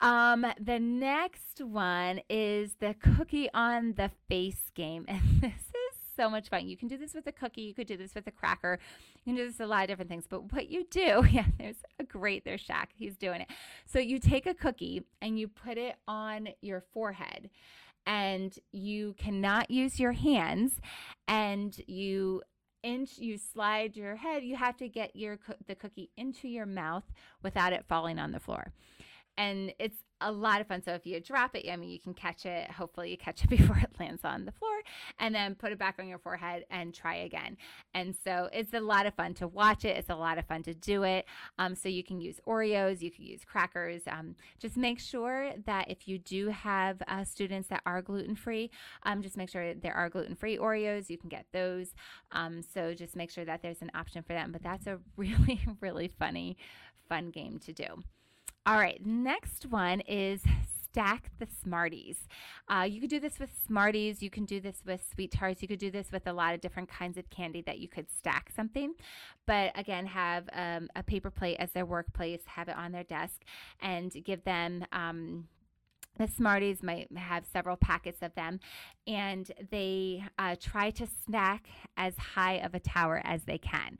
Um, 0.00 0.46
the 0.58 0.78
next 0.78 1.60
one 1.60 2.20
is 2.30 2.74
the 2.80 2.94
cookie 2.94 3.48
on 3.52 3.94
the 3.94 4.10
face 4.28 4.70
game. 4.74 5.06
And 5.08 5.40
this 5.40 5.52
is 5.52 5.96
so 6.16 6.28
much 6.28 6.48
fun. 6.48 6.68
You 6.68 6.76
can 6.76 6.88
do 6.88 6.98
this 6.98 7.14
with 7.14 7.26
a 7.26 7.32
cookie, 7.32 7.62
you 7.62 7.74
could 7.74 7.86
do 7.86 7.96
this 7.96 8.14
with 8.14 8.26
a 8.26 8.30
cracker, 8.30 8.78
you 9.16 9.32
can 9.32 9.36
do 9.36 9.46
this 9.46 9.58
with 9.58 9.66
a 9.66 9.70
lot 9.70 9.82
of 9.82 9.88
different 9.88 10.10
things. 10.10 10.26
But 10.28 10.52
what 10.52 10.68
you 10.70 10.84
do, 10.90 11.24
yeah, 11.30 11.46
there's 11.58 11.82
a 11.98 12.04
great, 12.04 12.44
there's 12.44 12.66
Shaq, 12.66 12.86
he's 12.94 13.16
doing 13.16 13.40
it. 13.42 13.48
So 13.86 13.98
you 13.98 14.18
take 14.18 14.46
a 14.46 14.54
cookie 14.54 15.04
and 15.22 15.38
you 15.38 15.48
put 15.48 15.78
it 15.78 15.96
on 16.06 16.48
your 16.60 16.82
forehead 16.92 17.50
and 18.06 18.58
you 18.72 19.14
cannot 19.18 19.70
use 19.70 20.00
your 20.00 20.12
hands 20.12 20.80
and 21.28 21.76
you 21.86 22.42
inch 22.82 23.18
you 23.18 23.36
slide 23.36 23.94
your 23.94 24.16
head 24.16 24.42
you 24.42 24.56
have 24.56 24.74
to 24.74 24.88
get 24.88 25.14
your 25.14 25.38
the 25.66 25.74
cookie 25.74 26.08
into 26.16 26.48
your 26.48 26.64
mouth 26.64 27.04
without 27.42 27.74
it 27.74 27.84
falling 27.86 28.18
on 28.18 28.32
the 28.32 28.40
floor 28.40 28.72
and 29.40 29.72
it's 29.78 30.04
a 30.20 30.30
lot 30.30 30.60
of 30.60 30.66
fun. 30.66 30.82
So 30.82 30.92
if 30.92 31.06
you 31.06 31.18
drop 31.18 31.56
it, 31.56 31.66
I 31.70 31.76
mean, 31.76 31.88
you 31.88 31.98
can 31.98 32.12
catch 32.12 32.44
it. 32.44 32.70
Hopefully, 32.70 33.10
you 33.10 33.16
catch 33.16 33.42
it 33.42 33.48
before 33.56 33.78
it 33.78 33.88
lands 33.98 34.22
on 34.22 34.44
the 34.44 34.52
floor, 34.52 34.82
and 35.18 35.34
then 35.34 35.54
put 35.54 35.72
it 35.72 35.78
back 35.78 35.96
on 35.98 36.06
your 36.06 36.18
forehead 36.18 36.66
and 36.70 36.92
try 36.92 37.14
again. 37.16 37.56
And 37.94 38.14
so 38.14 38.50
it's 38.52 38.74
a 38.74 38.80
lot 38.80 39.06
of 39.06 39.14
fun 39.14 39.32
to 39.34 39.48
watch 39.48 39.86
it. 39.86 39.96
It's 39.96 40.10
a 40.10 40.14
lot 40.14 40.36
of 40.36 40.44
fun 40.44 40.62
to 40.64 40.74
do 40.74 41.04
it. 41.04 41.24
Um, 41.58 41.74
so 41.74 41.88
you 41.88 42.04
can 42.04 42.20
use 42.20 42.38
Oreos, 42.46 43.00
you 43.00 43.10
can 43.10 43.24
use 43.24 43.40
crackers. 43.46 44.02
Um, 44.06 44.36
just 44.58 44.76
make 44.76 45.00
sure 45.00 45.52
that 45.64 45.90
if 45.90 46.06
you 46.06 46.18
do 46.18 46.48
have 46.48 47.02
uh, 47.08 47.24
students 47.24 47.68
that 47.68 47.80
are 47.86 48.02
gluten 48.02 48.36
free, 48.36 48.70
um, 49.04 49.22
just 49.22 49.38
make 49.38 49.48
sure 49.48 49.72
there 49.72 49.94
are 49.94 50.10
gluten 50.10 50.34
free 50.34 50.58
Oreos. 50.58 51.08
You 51.08 51.16
can 51.16 51.30
get 51.30 51.46
those. 51.52 51.94
Um, 52.32 52.62
so 52.62 52.92
just 52.92 53.16
make 53.16 53.30
sure 53.30 53.46
that 53.46 53.62
there's 53.62 53.80
an 53.80 53.90
option 53.94 54.22
for 54.22 54.34
them. 54.34 54.52
But 54.52 54.62
that's 54.62 54.86
a 54.86 54.98
really, 55.16 55.60
really 55.80 56.08
funny, 56.08 56.58
fun 57.08 57.30
game 57.30 57.58
to 57.60 57.72
do. 57.72 58.02
All 58.70 58.78
right, 58.78 59.04
next 59.04 59.66
one 59.66 59.98
is 60.02 60.42
stack 60.84 61.32
the 61.40 61.48
Smarties. 61.60 62.28
Uh, 62.68 62.86
you 62.88 63.00
could 63.00 63.10
do 63.10 63.18
this 63.18 63.40
with 63.40 63.50
Smarties. 63.66 64.22
You 64.22 64.30
can 64.30 64.44
do 64.44 64.60
this 64.60 64.76
with 64.86 65.04
Sweet 65.12 65.32
Tarts. 65.32 65.60
You 65.60 65.66
could 65.66 65.80
do 65.80 65.90
this 65.90 66.12
with 66.12 66.28
a 66.28 66.32
lot 66.32 66.54
of 66.54 66.60
different 66.60 66.88
kinds 66.88 67.18
of 67.18 67.28
candy 67.30 67.62
that 67.62 67.80
you 67.80 67.88
could 67.88 68.06
stack 68.16 68.52
something. 68.54 68.94
But 69.44 69.76
again, 69.76 70.06
have 70.06 70.48
um, 70.52 70.88
a 70.94 71.02
paper 71.02 71.32
plate 71.32 71.56
as 71.58 71.72
their 71.72 71.84
workplace, 71.84 72.42
have 72.46 72.68
it 72.68 72.76
on 72.76 72.92
their 72.92 73.02
desk, 73.02 73.42
and 73.80 74.12
give 74.24 74.44
them. 74.44 74.84
Um, 74.92 75.48
the 76.20 76.28
Smarties 76.28 76.82
might 76.82 77.08
have 77.16 77.46
several 77.50 77.76
packets 77.76 78.20
of 78.20 78.34
them, 78.34 78.60
and 79.06 79.50
they 79.70 80.22
uh, 80.38 80.54
try 80.60 80.90
to 80.90 81.06
snack 81.24 81.66
as 81.96 82.14
high 82.18 82.56
of 82.56 82.74
a 82.74 82.80
tower 82.80 83.22
as 83.24 83.44
they 83.44 83.56
can 83.56 83.96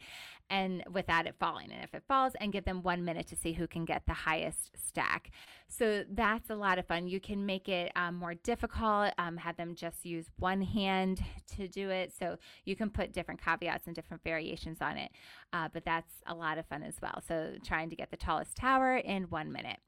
and 0.51 0.83
without 0.93 1.27
it 1.27 1.37
falling. 1.41 1.71
And 1.73 1.83
if 1.83 1.95
it 1.95 2.03
falls, 2.07 2.35
and 2.41 2.53
give 2.53 2.65
them 2.65 2.83
one 2.83 3.05
minute 3.05 3.27
to 3.29 3.37
see 3.37 3.53
who 3.53 3.67
can 3.67 3.87
get 3.87 4.03
the 4.07 4.13
highest 4.13 4.73
stack. 4.87 5.31
So 5.69 6.05
that's 6.11 6.51
a 6.51 6.57
lot 6.57 6.79
of 6.79 6.87
fun. 6.87 7.07
You 7.07 7.21
can 7.21 7.47
make 7.47 7.69
it 7.69 7.91
um, 7.97 8.17
more 8.17 8.35
difficult, 8.35 9.13
um, 9.17 9.39
have 9.39 9.57
them 9.57 9.75
just 9.75 10.05
use 10.05 10.27
one 10.39 10.61
hand 10.61 11.23
to 11.57 11.69
do 11.69 11.89
it. 11.89 12.13
So 12.19 12.37
you 12.67 12.77
can 12.77 12.91
put 12.91 13.13
different 13.13 13.43
caveats 13.43 13.87
and 13.87 13.97
different 13.97 14.23
variations 14.25 14.79
on 14.83 14.99
it. 14.99 15.11
Uh, 15.55 15.69
but 15.73 15.87
that's 15.87 16.13
a 16.27 16.35
lot 16.35 16.59
of 16.59 16.67
fun 16.67 16.83
as 16.83 16.97
well. 17.01 17.23
So 17.27 17.53
trying 17.65 17.89
to 17.89 17.97
get 17.97 18.11
the 18.11 18.19
tallest 18.19 18.57
tower 18.57 18.97
in 18.97 19.23
one 19.25 19.51
minute. 19.53 19.79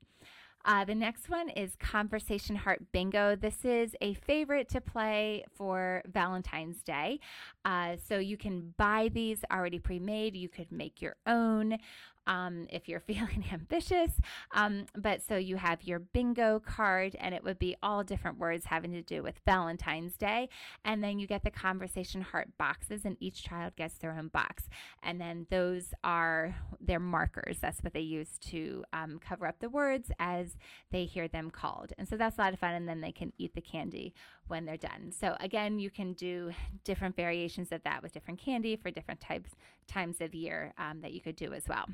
Uh, 0.64 0.85
the 0.85 0.95
next 0.95 1.28
one 1.28 1.49
is 1.50 1.75
Conversation 1.76 2.54
Heart 2.57 2.92
Bingo. 2.92 3.35
This 3.35 3.64
is 3.64 3.97
a 4.00 4.14
favorite 4.14 4.69
to 4.71 4.81
play 4.81 5.45
for 5.54 6.02
Valentine's 6.07 6.83
Day. 6.83 7.19
Uh, 7.64 7.97
so 8.09 8.19
you 8.19 8.37
can 8.37 8.73
buy 8.76 9.11
these 9.12 9.45
already 9.52 9.78
pre 9.78 9.99
made. 9.99 10.37
You 10.37 10.49
could 10.49 10.71
make 10.71 11.02
your 11.02 11.16
own 11.26 11.78
um, 12.26 12.66
if 12.70 12.88
you're 12.88 13.00
feeling 13.12 13.44
ambitious. 13.52 14.12
Um, 14.52 14.86
but 14.96 15.22
so 15.22 15.36
you 15.36 15.56
have 15.56 15.82
your 15.82 15.98
bingo 15.98 16.60
card, 16.60 17.16
and 17.18 17.34
it 17.34 17.44
would 17.44 17.58
be 17.58 17.76
all 17.82 18.04
different 18.04 18.38
words 18.38 18.66
having 18.66 18.92
to 18.92 19.02
do 19.02 19.22
with 19.22 19.40
Valentine's 19.44 20.16
Day. 20.16 20.48
And 20.84 21.02
then 21.02 21.18
you 21.18 21.26
get 21.26 21.44
the 21.44 21.50
conversation 21.50 22.22
heart 22.22 22.48
boxes, 22.58 23.04
and 23.04 23.16
each 23.20 23.42
child 23.42 23.76
gets 23.76 23.94
their 23.98 24.12
own 24.12 24.28
box. 24.28 24.68
And 25.02 25.20
then 25.20 25.46
those 25.50 25.94
are 26.04 26.54
their 26.80 27.00
markers. 27.00 27.58
That's 27.60 27.82
what 27.82 27.92
they 27.92 28.00
use 28.00 28.38
to 28.50 28.84
um, 28.92 29.18
cover 29.18 29.46
up 29.46 29.58
the 29.60 29.68
words 29.68 30.10
as 30.18 30.56
they 30.90 31.04
hear 31.04 31.28
them 31.28 31.50
called. 31.50 31.92
And 31.98 32.08
so 32.08 32.16
that's 32.16 32.38
a 32.38 32.40
lot 32.40 32.52
of 32.52 32.58
fun. 32.58 32.74
And 32.74 32.88
then 32.88 33.00
they 33.00 33.12
can 33.12 33.32
eat 33.38 33.54
the 33.54 33.60
candy 33.60 34.14
when 34.48 34.64
they're 34.64 34.76
done. 34.76 35.12
So 35.12 35.36
again, 35.40 35.78
you 35.78 35.90
can 35.90 36.12
do 36.14 36.52
different 36.84 37.16
variations 37.16 37.72
of 37.72 37.82
that 37.84 38.02
with 38.02 38.12
different 38.12 38.40
candy 38.40 38.76
for 38.76 38.90
different 38.90 39.20
types 39.20 39.50
times 39.86 40.20
of 40.20 40.34
year 40.34 40.72
um, 40.78 41.00
that 41.00 41.12
you 41.12 41.20
could 41.20 41.36
do 41.36 41.52
as 41.52 41.64
well. 41.68 41.86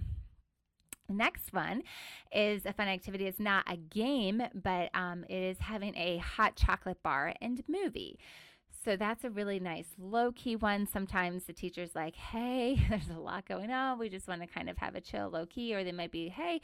Next 1.09 1.53
one 1.53 1.83
is 2.33 2.67
a 2.67 2.73
fun 2.73 2.89
activity. 2.89 3.27
It's 3.27 3.41
not 3.41 3.65
a 3.67 3.77
game, 3.77 4.43
but 4.55 4.91
um, 4.95 5.25
it 5.29 5.43
is 5.43 5.59
having 5.59 5.97
a 5.97 6.19
hot 6.19 6.55
chocolate 6.57 7.03
bar 7.03 7.35
and 7.41 7.63
movie. 7.67 8.19
So 8.89 8.97
that's 8.97 9.23
a 9.23 9.29
really 9.29 9.61
nice 9.61 9.89
low 9.99 10.33
key 10.33 10.57
one. 10.57 10.87
Sometimes 10.87 11.45
the 11.45 11.53
teacher's 11.53 11.95
like, 11.95 12.17
hey, 12.17 12.83
there's 12.89 13.11
a 13.11 13.21
lot 13.21 13.47
going 13.47 13.71
on. 13.71 13.99
We 13.99 14.09
just 14.09 14.27
want 14.27 14.41
to 14.41 14.47
kind 14.47 14.71
of 14.71 14.79
have 14.79 14.95
a 14.95 15.01
chill 15.03 15.29
low 15.29 15.45
key. 15.45 15.75
Or 15.75 15.85
they 15.85 15.93
might 15.93 16.11
be, 16.11 16.31
hey, 16.31 16.63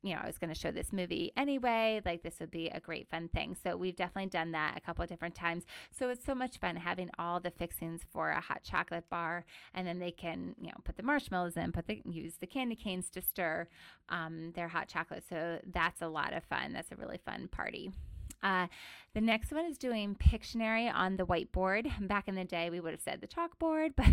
you 0.00 0.14
know, 0.14 0.20
I 0.22 0.28
was 0.28 0.38
going 0.38 0.54
to 0.54 0.54
show 0.54 0.70
this 0.70 0.92
movie 0.92 1.32
anyway. 1.36 2.02
Like, 2.04 2.22
this 2.22 2.38
would 2.38 2.52
be 2.52 2.68
a 2.68 2.78
great 2.78 3.10
fun 3.10 3.30
thing. 3.34 3.56
So, 3.60 3.76
we've 3.76 3.96
definitely 3.96 4.30
done 4.30 4.52
that 4.52 4.74
a 4.76 4.80
couple 4.80 5.02
of 5.02 5.08
different 5.08 5.34
times. 5.34 5.64
So, 5.90 6.08
it's 6.08 6.24
so 6.24 6.36
much 6.36 6.58
fun 6.58 6.76
having 6.76 7.10
all 7.18 7.40
the 7.40 7.50
fixings 7.50 8.02
for 8.12 8.30
a 8.30 8.40
hot 8.40 8.62
chocolate 8.62 9.10
bar. 9.10 9.44
And 9.74 9.84
then 9.88 9.98
they 9.98 10.12
can, 10.12 10.54
you 10.60 10.68
know, 10.68 10.78
put 10.84 10.96
the 10.96 11.02
marshmallows 11.02 11.56
in, 11.56 11.72
put 11.72 11.88
the, 11.88 12.00
use 12.08 12.34
the 12.38 12.46
candy 12.46 12.76
canes 12.76 13.10
to 13.10 13.20
stir 13.20 13.66
um, 14.08 14.52
their 14.52 14.68
hot 14.68 14.86
chocolate. 14.86 15.24
So, 15.28 15.58
that's 15.66 16.00
a 16.00 16.06
lot 16.06 16.32
of 16.32 16.44
fun. 16.44 16.72
That's 16.72 16.92
a 16.92 16.96
really 16.96 17.18
fun 17.18 17.48
party. 17.48 17.90
Uh, 18.42 18.66
the 19.14 19.20
next 19.20 19.50
one 19.50 19.64
is 19.64 19.78
doing 19.78 20.14
Pictionary 20.14 20.92
on 20.92 21.16
the 21.16 21.24
whiteboard. 21.24 21.90
Back 22.06 22.28
in 22.28 22.34
the 22.34 22.44
day, 22.44 22.68
we 22.68 22.80
would 22.80 22.92
have 22.92 23.00
said 23.00 23.20
the 23.20 23.26
chalkboard, 23.26 23.92
but 23.96 24.06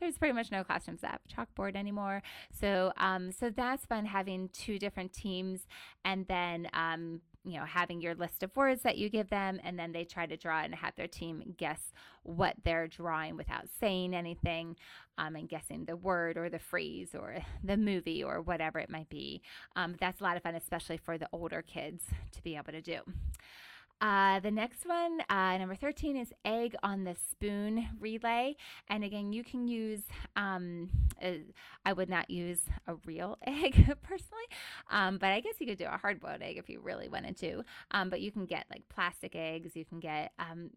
there's 0.00 0.16
pretty 0.16 0.32
much 0.32 0.50
no 0.50 0.64
classrooms 0.64 1.02
that 1.02 1.20
have 1.20 1.46
chalkboard 1.48 1.76
anymore. 1.76 2.22
So, 2.50 2.92
um, 2.96 3.30
so 3.30 3.50
that's 3.50 3.84
fun 3.84 4.06
having 4.06 4.48
two 4.52 4.78
different 4.78 5.12
teams, 5.12 5.66
and 6.04 6.26
then 6.28 6.68
um, 6.72 7.20
you 7.48 7.58
know 7.58 7.64
having 7.64 8.00
your 8.00 8.14
list 8.14 8.42
of 8.42 8.54
words 8.56 8.82
that 8.82 8.98
you 8.98 9.08
give 9.08 9.30
them, 9.30 9.60
and 9.64 9.78
then 9.78 9.92
they 9.92 10.04
try 10.04 10.26
to 10.26 10.36
draw 10.36 10.60
and 10.60 10.74
have 10.74 10.94
their 10.96 11.08
team 11.08 11.54
guess 11.56 11.80
what 12.22 12.54
they're 12.64 12.88
drawing 12.88 13.36
without 13.36 13.64
saying 13.80 14.14
anything, 14.14 14.76
um, 15.16 15.36
and 15.36 15.48
guessing 15.48 15.84
the 15.84 15.96
word 15.96 16.36
or 16.36 16.48
the 16.48 16.58
phrase 16.58 17.14
or 17.14 17.38
the 17.64 17.76
movie 17.76 18.22
or 18.22 18.40
whatever 18.40 18.78
it 18.78 18.90
might 18.90 19.08
be. 19.08 19.42
Um, 19.76 19.96
that's 20.00 20.20
a 20.20 20.24
lot 20.24 20.36
of 20.36 20.42
fun, 20.42 20.54
especially 20.54 20.98
for 20.98 21.18
the 21.18 21.28
older 21.32 21.62
kids 21.62 22.04
to 22.32 22.42
be 22.42 22.56
able 22.56 22.72
to 22.72 22.82
do. 22.82 23.00
Uh, 24.00 24.38
the 24.40 24.50
next 24.50 24.86
one, 24.86 25.20
uh, 25.28 25.58
number 25.58 25.74
13, 25.74 26.16
is 26.16 26.32
egg 26.44 26.76
on 26.82 27.04
the 27.04 27.16
spoon 27.30 27.88
relay. 27.98 28.54
And 28.88 29.02
again, 29.02 29.32
you 29.32 29.42
can 29.42 29.66
use, 29.66 30.02
um, 30.36 30.90
a, 31.20 31.42
I 31.84 31.92
would 31.92 32.08
not 32.08 32.30
use 32.30 32.60
a 32.86 32.94
real 33.06 33.38
egg 33.46 33.74
personally, 34.02 34.44
um, 34.90 35.18
but 35.18 35.30
I 35.30 35.40
guess 35.40 35.54
you 35.58 35.66
could 35.66 35.78
do 35.78 35.86
a 35.86 35.96
hard 35.96 36.20
boiled 36.20 36.42
egg 36.42 36.58
if 36.58 36.68
you 36.68 36.80
really 36.80 37.08
wanted 37.08 37.36
to. 37.38 37.64
Um, 37.90 38.08
but 38.08 38.20
you 38.20 38.30
can 38.30 38.46
get 38.46 38.66
like 38.70 38.88
plastic 38.88 39.34
eggs, 39.34 39.74
you 39.74 39.84
can 39.84 39.98
get 39.98 40.32
um, 40.38 40.70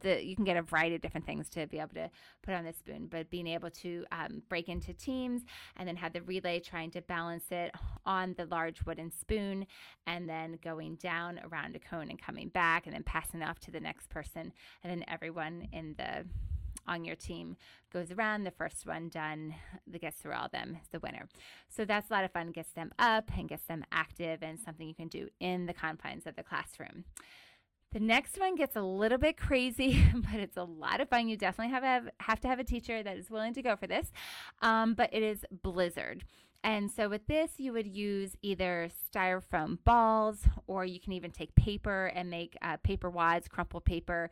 the 0.00 0.24
you 0.24 0.36
can 0.36 0.44
get 0.44 0.56
a 0.56 0.62
variety 0.62 0.94
of 0.94 1.00
different 1.00 1.26
things 1.26 1.48
to 1.48 1.66
be 1.66 1.78
able 1.78 1.94
to 1.94 2.10
put 2.42 2.54
on 2.54 2.64
the 2.64 2.72
spoon 2.72 3.08
but 3.10 3.28
being 3.30 3.46
able 3.46 3.70
to 3.70 4.04
um, 4.12 4.42
break 4.48 4.68
into 4.68 4.92
teams 4.92 5.42
and 5.76 5.88
then 5.88 5.96
have 5.96 6.12
the 6.12 6.22
relay 6.22 6.60
trying 6.60 6.90
to 6.90 7.00
balance 7.02 7.44
it 7.50 7.72
on 8.06 8.34
the 8.36 8.46
large 8.46 8.84
wooden 8.86 9.10
spoon 9.10 9.66
and 10.06 10.28
then 10.28 10.58
going 10.62 10.96
down 10.96 11.40
around 11.50 11.76
a 11.76 11.78
cone 11.78 12.10
and 12.10 12.20
coming 12.20 12.48
back 12.48 12.86
and 12.86 12.94
then 12.94 13.02
passing 13.02 13.42
off 13.42 13.58
to 13.60 13.70
the 13.70 13.80
next 13.80 14.08
person. 14.08 14.52
And 14.82 14.90
then 14.90 15.04
everyone 15.08 15.68
in 15.72 15.94
the 15.96 16.26
on 16.86 17.04
your 17.04 17.14
team 17.14 17.56
goes 17.92 18.10
around 18.10 18.42
the 18.42 18.50
first 18.50 18.86
one 18.86 19.08
done 19.08 19.54
the 19.86 19.98
gets 19.98 20.20
through 20.20 20.32
all 20.32 20.46
of 20.46 20.50
them 20.50 20.76
is 20.80 20.88
the 20.90 20.98
winner. 21.00 21.28
So 21.68 21.84
that's 21.84 22.10
a 22.10 22.12
lot 22.12 22.24
of 22.24 22.32
fun. 22.32 22.50
Gets 22.50 22.72
them 22.72 22.90
up 22.98 23.30
and 23.36 23.48
gets 23.48 23.64
them 23.64 23.84
active 23.92 24.42
and 24.42 24.58
something 24.58 24.88
you 24.88 24.94
can 24.94 25.08
do 25.08 25.28
in 25.40 25.66
the 25.66 25.74
confines 25.74 26.26
of 26.26 26.36
the 26.36 26.42
classroom 26.42 27.04
the 27.92 28.00
next 28.00 28.38
one 28.38 28.54
gets 28.54 28.76
a 28.76 28.82
little 28.82 29.18
bit 29.18 29.36
crazy, 29.36 30.04
but 30.14 30.40
it's 30.40 30.56
a 30.56 30.64
lot 30.64 31.00
of 31.00 31.08
fun. 31.08 31.28
You 31.28 31.36
definitely 31.36 31.72
have, 31.72 31.82
have, 31.82 32.08
have 32.20 32.40
to 32.40 32.48
have 32.48 32.58
a 32.58 32.64
teacher 32.64 33.02
that 33.02 33.16
is 33.16 33.30
willing 33.30 33.54
to 33.54 33.62
go 33.62 33.76
for 33.76 33.86
this. 33.86 34.12
Um, 34.62 34.94
but 34.94 35.12
it 35.12 35.22
is 35.22 35.44
Blizzard. 35.50 36.24
And 36.62 36.90
so 36.90 37.08
with 37.08 37.26
this, 37.26 37.52
you 37.56 37.72
would 37.72 37.86
use 37.86 38.36
either 38.42 38.90
styrofoam 39.10 39.78
balls, 39.84 40.40
or 40.66 40.84
you 40.84 41.00
can 41.00 41.14
even 41.14 41.30
take 41.30 41.54
paper 41.54 42.12
and 42.14 42.28
make 42.28 42.56
uh, 42.60 42.76
paper 42.82 43.08
wads, 43.08 43.48
crumpled 43.48 43.86
paper. 43.86 44.28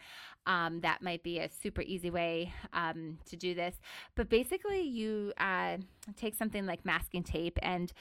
Um, 0.46 0.80
that 0.82 1.00
might 1.00 1.22
be 1.22 1.38
a 1.38 1.48
super 1.48 1.80
easy 1.80 2.10
way 2.10 2.52
um, 2.74 3.18
to 3.30 3.36
do 3.36 3.54
this. 3.54 3.80
But 4.14 4.28
basically, 4.28 4.82
you 4.82 5.32
uh, 5.38 5.78
take 6.16 6.34
something 6.34 6.66
like 6.66 6.84
masking 6.84 7.22
tape 7.22 7.58
and 7.62 7.92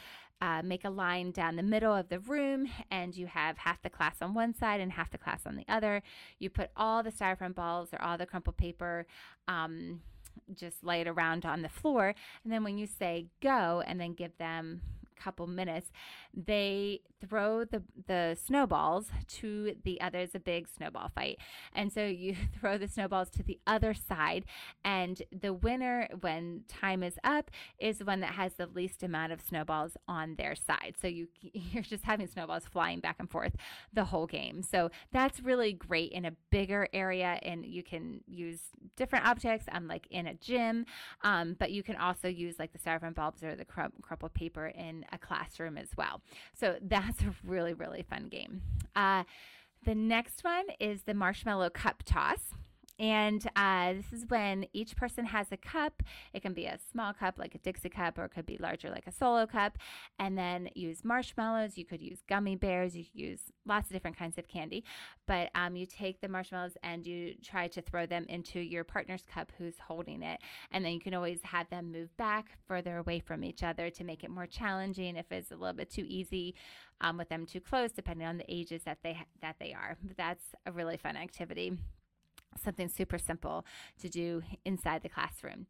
uh, 0.41 0.61
make 0.63 0.85
a 0.85 0.89
line 0.89 1.31
down 1.31 1.55
the 1.55 1.63
middle 1.63 1.93
of 1.93 2.09
the 2.09 2.19
room, 2.19 2.67
and 2.91 3.15
you 3.15 3.27
have 3.27 3.57
half 3.57 3.81
the 3.81 3.89
class 3.89 4.17
on 4.21 4.33
one 4.33 4.53
side 4.53 4.79
and 4.79 4.91
half 4.91 5.11
the 5.11 5.17
class 5.17 5.45
on 5.45 5.55
the 5.55 5.65
other. 5.67 6.03
You 6.39 6.49
put 6.49 6.69
all 6.75 7.03
the 7.03 7.11
styrofoam 7.11 7.55
balls 7.55 7.89
or 7.93 8.01
all 8.01 8.17
the 8.17 8.25
crumpled 8.25 8.57
paper. 8.57 9.05
Um, 9.47 10.01
just 10.53 10.83
lay 10.83 11.01
it 11.01 11.07
around 11.07 11.45
on 11.45 11.61
the 11.61 11.69
floor. 11.69 12.13
And 12.43 12.53
then 12.53 12.63
when 12.63 12.77
you 12.77 12.85
say 12.85 13.27
go 13.41 13.83
and 13.85 13.99
then 13.99 14.13
give 14.13 14.37
them 14.37 14.81
couple 15.19 15.47
minutes, 15.47 15.91
they 16.33 17.01
throw 17.25 17.63
the 17.63 17.83
the 18.07 18.37
snowballs 18.41 19.07
to 19.27 19.75
the 19.83 19.99
other. 20.01 20.19
It's 20.19 20.35
a 20.35 20.39
big 20.39 20.67
snowball 20.67 21.09
fight, 21.13 21.39
and 21.73 21.91
so 21.91 22.05
you 22.05 22.35
throw 22.59 22.77
the 22.77 22.87
snowballs 22.87 23.29
to 23.31 23.43
the 23.43 23.59
other 23.65 23.93
side, 23.93 24.45
and 24.83 25.21
the 25.31 25.53
winner 25.53 26.07
when 26.19 26.63
time 26.67 27.03
is 27.03 27.17
up 27.23 27.51
is 27.79 27.99
the 27.99 28.05
one 28.05 28.19
that 28.21 28.31
has 28.31 28.53
the 28.53 28.67
least 28.67 29.03
amount 29.03 29.31
of 29.31 29.41
snowballs 29.41 29.97
on 30.07 30.35
their 30.35 30.55
side. 30.55 30.95
So 31.01 31.07
you 31.07 31.27
you're 31.41 31.83
just 31.83 32.03
having 32.03 32.27
snowballs 32.27 32.65
flying 32.65 32.99
back 32.99 33.17
and 33.19 33.29
forth 33.29 33.55
the 33.93 34.05
whole 34.05 34.27
game. 34.27 34.61
So 34.61 34.91
that's 35.11 35.39
really 35.39 35.73
great 35.73 36.11
in 36.11 36.25
a 36.25 36.31
bigger 36.51 36.87
area, 36.93 37.39
and 37.41 37.65
you 37.65 37.83
can 37.83 38.21
use 38.27 38.59
different 38.95 39.25
objects. 39.25 39.65
I'm 39.71 39.87
like 39.87 40.07
in 40.09 40.27
a 40.27 40.33
gym, 40.35 40.85
um, 41.23 41.55
but 41.59 41.71
you 41.71 41.83
can 41.83 41.95
also 41.95 42.27
use 42.27 42.59
like 42.59 42.73
the 42.73 42.79
styrofoam 42.79 43.15
bulbs 43.15 43.43
or 43.43 43.55
the 43.55 43.65
crumpled 43.65 44.33
paper 44.33 44.67
in 44.67 45.05
a 45.11 45.17
classroom 45.17 45.77
as 45.77 45.89
well. 45.97 46.21
So 46.53 46.77
that's 46.81 47.21
a 47.23 47.33
really, 47.43 47.73
really 47.73 48.03
fun 48.03 48.27
game. 48.27 48.61
Uh, 48.95 49.23
the 49.85 49.95
next 49.95 50.43
one 50.43 50.65
is 50.79 51.03
the 51.03 51.13
marshmallow 51.13 51.69
cup 51.69 52.03
toss. 52.05 52.39
And 52.99 53.47
uh, 53.55 53.93
this 53.93 54.11
is 54.11 54.25
when 54.27 54.65
each 54.73 54.95
person 54.95 55.25
has 55.25 55.47
a 55.51 55.57
cup. 55.57 56.01
It 56.33 56.41
can 56.41 56.53
be 56.53 56.65
a 56.65 56.79
small 56.91 57.13
cup 57.13 57.37
like 57.37 57.53
a 57.53 57.59
Dixie 57.59 57.89
cup, 57.89 58.17
or 58.17 58.25
it 58.25 58.33
could 58.33 58.45
be 58.45 58.57
larger 58.59 58.89
like 58.89 59.05
a 59.05 59.11
solo 59.11 59.45
cup. 59.45 59.77
And 60.17 60.37
then 60.37 60.69
use 60.73 61.03
marshmallows. 61.03 61.77
You 61.77 61.85
could 61.85 62.01
use 62.01 62.19
gummy 62.27 62.55
bears. 62.55 62.95
You 62.95 63.03
could 63.03 63.19
use 63.19 63.39
lots 63.65 63.87
of 63.89 63.93
different 63.93 64.17
kinds 64.17 64.37
of 64.37 64.47
candy. 64.47 64.83
But 65.27 65.49
um, 65.53 65.75
you 65.75 65.85
take 65.85 66.21
the 66.21 66.27
marshmallows 66.27 66.77
and 66.83 67.05
you 67.05 67.35
try 67.43 67.67
to 67.67 67.81
throw 67.81 68.05
them 68.05 68.25
into 68.29 68.59
your 68.59 68.83
partner's 68.83 69.23
cup 69.31 69.51
who's 69.57 69.77
holding 69.77 70.23
it. 70.23 70.39
And 70.71 70.83
then 70.83 70.93
you 70.93 70.99
can 70.99 71.13
always 71.13 71.39
have 71.43 71.69
them 71.69 71.91
move 71.91 72.15
back 72.17 72.57
further 72.67 72.97
away 72.97 73.19
from 73.19 73.43
each 73.43 73.61
other 73.61 73.89
to 73.91 74.03
make 74.03 74.23
it 74.23 74.31
more 74.31 74.47
challenging 74.47 75.17
if 75.17 75.31
it's 75.31 75.51
a 75.51 75.55
little 75.55 75.75
bit 75.75 75.91
too 75.91 76.05
easy 76.07 76.55
um, 77.01 77.17
with 77.17 77.29
them 77.29 77.45
too 77.45 77.59
close, 77.59 77.91
depending 77.91 78.27
on 78.27 78.37
the 78.37 78.45
ages 78.51 78.81
that 78.85 78.97
they 79.03 79.17
that 79.41 79.57
they 79.59 79.73
are. 79.73 79.97
But 80.03 80.17
that's 80.17 80.43
a 80.65 80.71
really 80.71 80.97
fun 80.97 81.15
activity 81.15 81.77
something 82.57 82.89
super 82.89 83.17
simple 83.17 83.65
to 84.01 84.09
do 84.09 84.43
inside 84.65 85.03
the 85.03 85.09
classroom. 85.09 85.67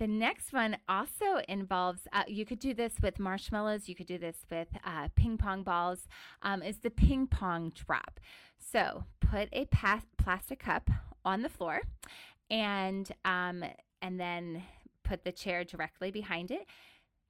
The 0.00 0.06
next 0.06 0.54
one 0.54 0.78
also 0.88 1.42
involves, 1.46 2.08
uh, 2.10 2.22
you 2.26 2.46
could 2.46 2.58
do 2.58 2.72
this 2.72 2.94
with 3.02 3.18
marshmallows, 3.18 3.86
you 3.86 3.94
could 3.94 4.06
do 4.06 4.16
this 4.16 4.46
with 4.50 4.68
uh, 4.82 5.08
ping 5.14 5.36
pong 5.36 5.62
balls, 5.62 6.08
um, 6.40 6.62
is 6.62 6.78
the 6.78 6.88
ping 6.88 7.26
pong 7.26 7.70
drop. 7.74 8.18
So 8.58 9.04
put 9.20 9.50
a 9.52 9.66
pa- 9.66 10.02
plastic 10.16 10.60
cup 10.60 10.88
on 11.22 11.42
the 11.42 11.50
floor 11.50 11.82
and, 12.48 13.12
um, 13.26 13.62
and 14.00 14.18
then 14.18 14.62
put 15.04 15.24
the 15.24 15.32
chair 15.32 15.64
directly 15.64 16.10
behind 16.10 16.50
it. 16.50 16.66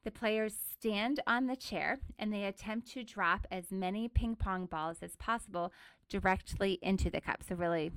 The 0.05 0.13
players 0.13 0.55
stand 0.55 1.19
on 1.27 1.49
the 1.49 1.57
chair 1.57 1.99
and 2.21 2.33
they 2.33 2.45
attempt 2.45 2.93
to 2.93 3.03
drop 3.03 3.49
as 3.51 3.73
many 3.73 4.07
ping 4.07 4.37
pong 4.37 4.67
balls 4.67 4.99
as 5.03 5.17
possible 5.17 5.73
directly 6.09 6.79
into 6.83 7.11
the 7.11 7.21
cup. 7.21 7.43
So, 7.47 7.57
really, 7.57 7.91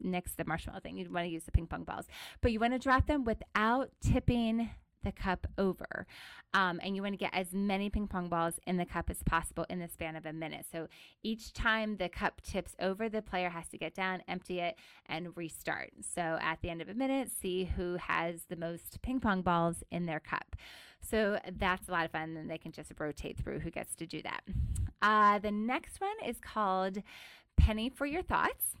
next 0.00 0.36
the 0.36 0.44
marshmallow 0.44 0.80
thing. 0.80 0.96
You'd 0.96 1.12
want 1.12 1.26
to 1.26 1.30
use 1.30 1.44
the 1.44 1.52
ping 1.52 1.66
pong 1.66 1.84
balls, 1.84 2.06
but 2.40 2.52
you 2.52 2.60
want 2.60 2.72
to 2.72 2.78
drop 2.78 3.06
them 3.06 3.24
without 3.24 3.90
tipping 4.00 4.70
the 5.04 5.12
cup 5.12 5.46
over. 5.56 6.06
Um, 6.54 6.80
and 6.82 6.96
you 6.96 7.02
want 7.02 7.12
to 7.12 7.18
get 7.18 7.34
as 7.34 7.52
many 7.52 7.90
ping 7.90 8.08
pong 8.08 8.28
balls 8.28 8.54
in 8.66 8.76
the 8.76 8.84
cup 8.84 9.10
as 9.10 9.22
possible 9.22 9.64
in 9.68 9.78
the 9.78 9.88
span 9.88 10.16
of 10.16 10.26
a 10.26 10.32
minute. 10.32 10.66
So 10.70 10.88
each 11.22 11.52
time 11.52 11.96
the 11.96 12.08
cup 12.08 12.40
tips 12.40 12.74
over, 12.80 13.08
the 13.08 13.22
player 13.22 13.50
has 13.50 13.68
to 13.68 13.78
get 13.78 13.94
down, 13.94 14.22
empty 14.28 14.60
it, 14.60 14.76
and 15.06 15.36
restart. 15.36 15.90
So 16.00 16.38
at 16.40 16.60
the 16.62 16.70
end 16.70 16.82
of 16.82 16.88
a 16.88 16.94
minute, 16.94 17.30
see 17.30 17.64
who 17.64 17.96
has 17.96 18.44
the 18.48 18.56
most 18.56 19.00
ping 19.02 19.20
pong 19.20 19.42
balls 19.42 19.82
in 19.90 20.06
their 20.06 20.20
cup. 20.20 20.56
So 21.00 21.38
that's 21.58 21.88
a 21.88 21.92
lot 21.92 22.04
of 22.04 22.10
fun. 22.10 22.36
And 22.36 22.50
they 22.50 22.58
can 22.58 22.72
just 22.72 22.92
rotate 22.98 23.38
through 23.38 23.60
who 23.60 23.70
gets 23.70 23.94
to 23.96 24.06
do 24.06 24.20
that. 24.22 24.42
Uh, 25.00 25.38
the 25.38 25.52
next 25.52 26.00
one 26.00 26.16
is 26.26 26.38
called 26.40 27.02
Penny 27.56 27.88
for 27.88 28.06
Your 28.06 28.22
Thoughts. 28.22 28.74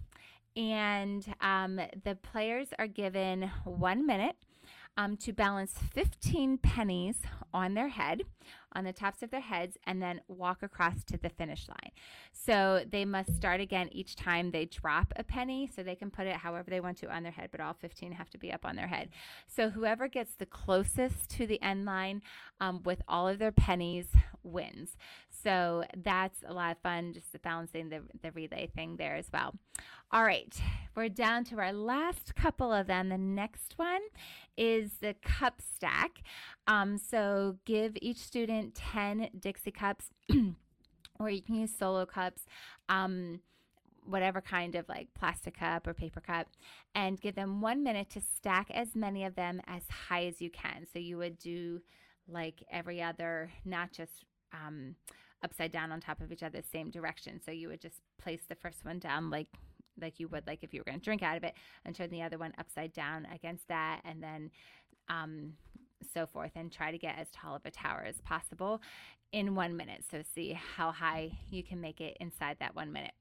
And 0.58 1.24
um, 1.40 1.76
the 2.04 2.16
players 2.16 2.66
are 2.80 2.88
given 2.88 3.48
one 3.64 4.04
minute 4.04 4.34
um, 4.96 5.16
to 5.18 5.32
balance 5.32 5.72
15 5.94 6.58
pennies 6.58 7.18
on 7.54 7.74
their 7.74 7.86
head, 7.86 8.22
on 8.72 8.84
the 8.84 8.92
tops 8.92 9.22
of 9.22 9.30
their 9.30 9.40
heads, 9.40 9.76
and 9.86 10.02
then 10.02 10.20
walk 10.28 10.62
across 10.62 11.04
to 11.04 11.16
the 11.16 11.28
finish 11.30 11.68
line. 11.68 11.92
So 12.32 12.84
they 12.90 13.04
must 13.04 13.34
start 13.34 13.60
again 13.60 13.88
each 13.92 14.16
time 14.16 14.50
they 14.50 14.66
drop 14.66 15.12
a 15.16 15.24
penny. 15.24 15.70
So 15.74 15.82
they 15.82 15.94
can 15.94 16.10
put 16.10 16.26
it 16.26 16.36
however 16.36 16.70
they 16.70 16.80
want 16.80 16.98
to 16.98 17.14
on 17.14 17.22
their 17.22 17.32
head, 17.32 17.50
but 17.50 17.60
all 17.60 17.74
15 17.74 18.12
have 18.12 18.30
to 18.30 18.38
be 18.38 18.52
up 18.52 18.64
on 18.64 18.76
their 18.76 18.86
head. 18.86 19.10
So 19.46 19.70
whoever 19.70 20.08
gets 20.08 20.34
the 20.34 20.46
closest 20.46 21.28
to 21.30 21.46
the 21.46 21.60
end 21.62 21.84
line 21.84 22.22
um, 22.60 22.82
with 22.84 23.02
all 23.08 23.28
of 23.28 23.38
their 23.38 23.52
pennies 23.52 24.06
wins. 24.42 24.96
So 25.30 25.84
that's 25.96 26.42
a 26.46 26.52
lot 26.52 26.72
of 26.72 26.78
fun, 26.78 27.12
just 27.12 27.32
the 27.32 27.38
balancing 27.38 27.88
the, 27.88 28.02
the 28.22 28.32
relay 28.32 28.68
thing 28.74 28.96
there 28.96 29.16
as 29.16 29.26
well. 29.32 29.54
All 30.10 30.24
right, 30.24 30.54
we're 30.96 31.10
down 31.10 31.44
to 31.44 31.58
our 31.58 31.72
last 31.72 32.34
couple 32.34 32.72
of 32.72 32.86
them. 32.86 33.10
The 33.10 33.18
next 33.18 33.74
one 33.76 34.00
is 34.56 34.92
the 35.00 35.14
cup 35.22 35.60
stack. 35.60 36.22
Um, 36.66 36.98
so 36.98 37.56
give 37.66 37.96
each 38.00 38.16
student 38.16 38.37
10 38.46 39.30
Dixie 39.38 39.70
cups, 39.70 40.06
or 41.20 41.30
you 41.30 41.42
can 41.42 41.54
use 41.54 41.70
solo 41.76 42.06
cups. 42.06 42.42
Um, 42.88 43.40
whatever 44.04 44.40
kind 44.40 44.74
of 44.74 44.88
like 44.88 45.08
plastic 45.12 45.58
cup 45.58 45.86
or 45.86 45.92
paper 45.92 46.20
cup 46.20 46.46
and 46.94 47.20
give 47.20 47.34
them 47.34 47.60
one 47.60 47.82
minute 47.82 48.08
to 48.08 48.20
stack 48.20 48.70
as 48.70 48.94
many 48.94 49.22
of 49.22 49.34
them 49.34 49.60
as 49.66 49.82
high 50.08 50.24
as 50.24 50.40
you 50.40 50.50
can. 50.50 50.86
So 50.90 50.98
you 50.98 51.18
would 51.18 51.38
do 51.38 51.80
like 52.26 52.62
every 52.70 53.02
other, 53.02 53.50
not 53.66 53.92
just 53.92 54.24
um, 54.52 54.94
upside 55.44 55.72
down 55.72 55.92
on 55.92 56.00
top 56.00 56.20
of 56.20 56.32
each 56.32 56.42
other, 56.42 56.60
same 56.62 56.90
direction. 56.90 57.40
So 57.44 57.50
you 57.50 57.68
would 57.68 57.80
just 57.80 58.00
place 58.20 58.40
the 58.48 58.54
first 58.54 58.84
one 58.84 58.98
down 58.98 59.30
like 59.30 59.48
like 60.00 60.20
you 60.20 60.28
would 60.28 60.46
like 60.46 60.62
if 60.62 60.72
you 60.72 60.80
were 60.80 60.84
going 60.84 60.98
to 61.00 61.04
drink 61.04 61.24
out 61.24 61.36
of 61.36 61.42
it 61.42 61.54
and 61.84 61.94
turn 61.94 62.08
the 62.10 62.22
other 62.22 62.38
one 62.38 62.52
upside 62.56 62.92
down 62.92 63.26
against 63.34 63.66
that 63.66 64.00
and 64.04 64.22
then 64.22 64.48
um, 65.08 65.54
so 66.14 66.26
forth 66.26 66.52
and 66.54 66.70
try 66.72 66.90
to 66.90 66.98
get 66.98 67.18
as 67.18 67.28
tall 67.30 67.54
of 67.54 67.64
a 67.64 67.70
tower 67.70 68.04
as 68.06 68.20
possible 68.20 68.80
in 69.32 69.54
one 69.54 69.76
minute. 69.76 70.04
So 70.10 70.22
see 70.34 70.58
how 70.76 70.92
high 70.92 71.32
you 71.50 71.62
can 71.62 71.80
make 71.80 72.00
it 72.00 72.16
inside 72.20 72.56
that 72.60 72.74
one 72.74 72.92
minute. 72.92 73.12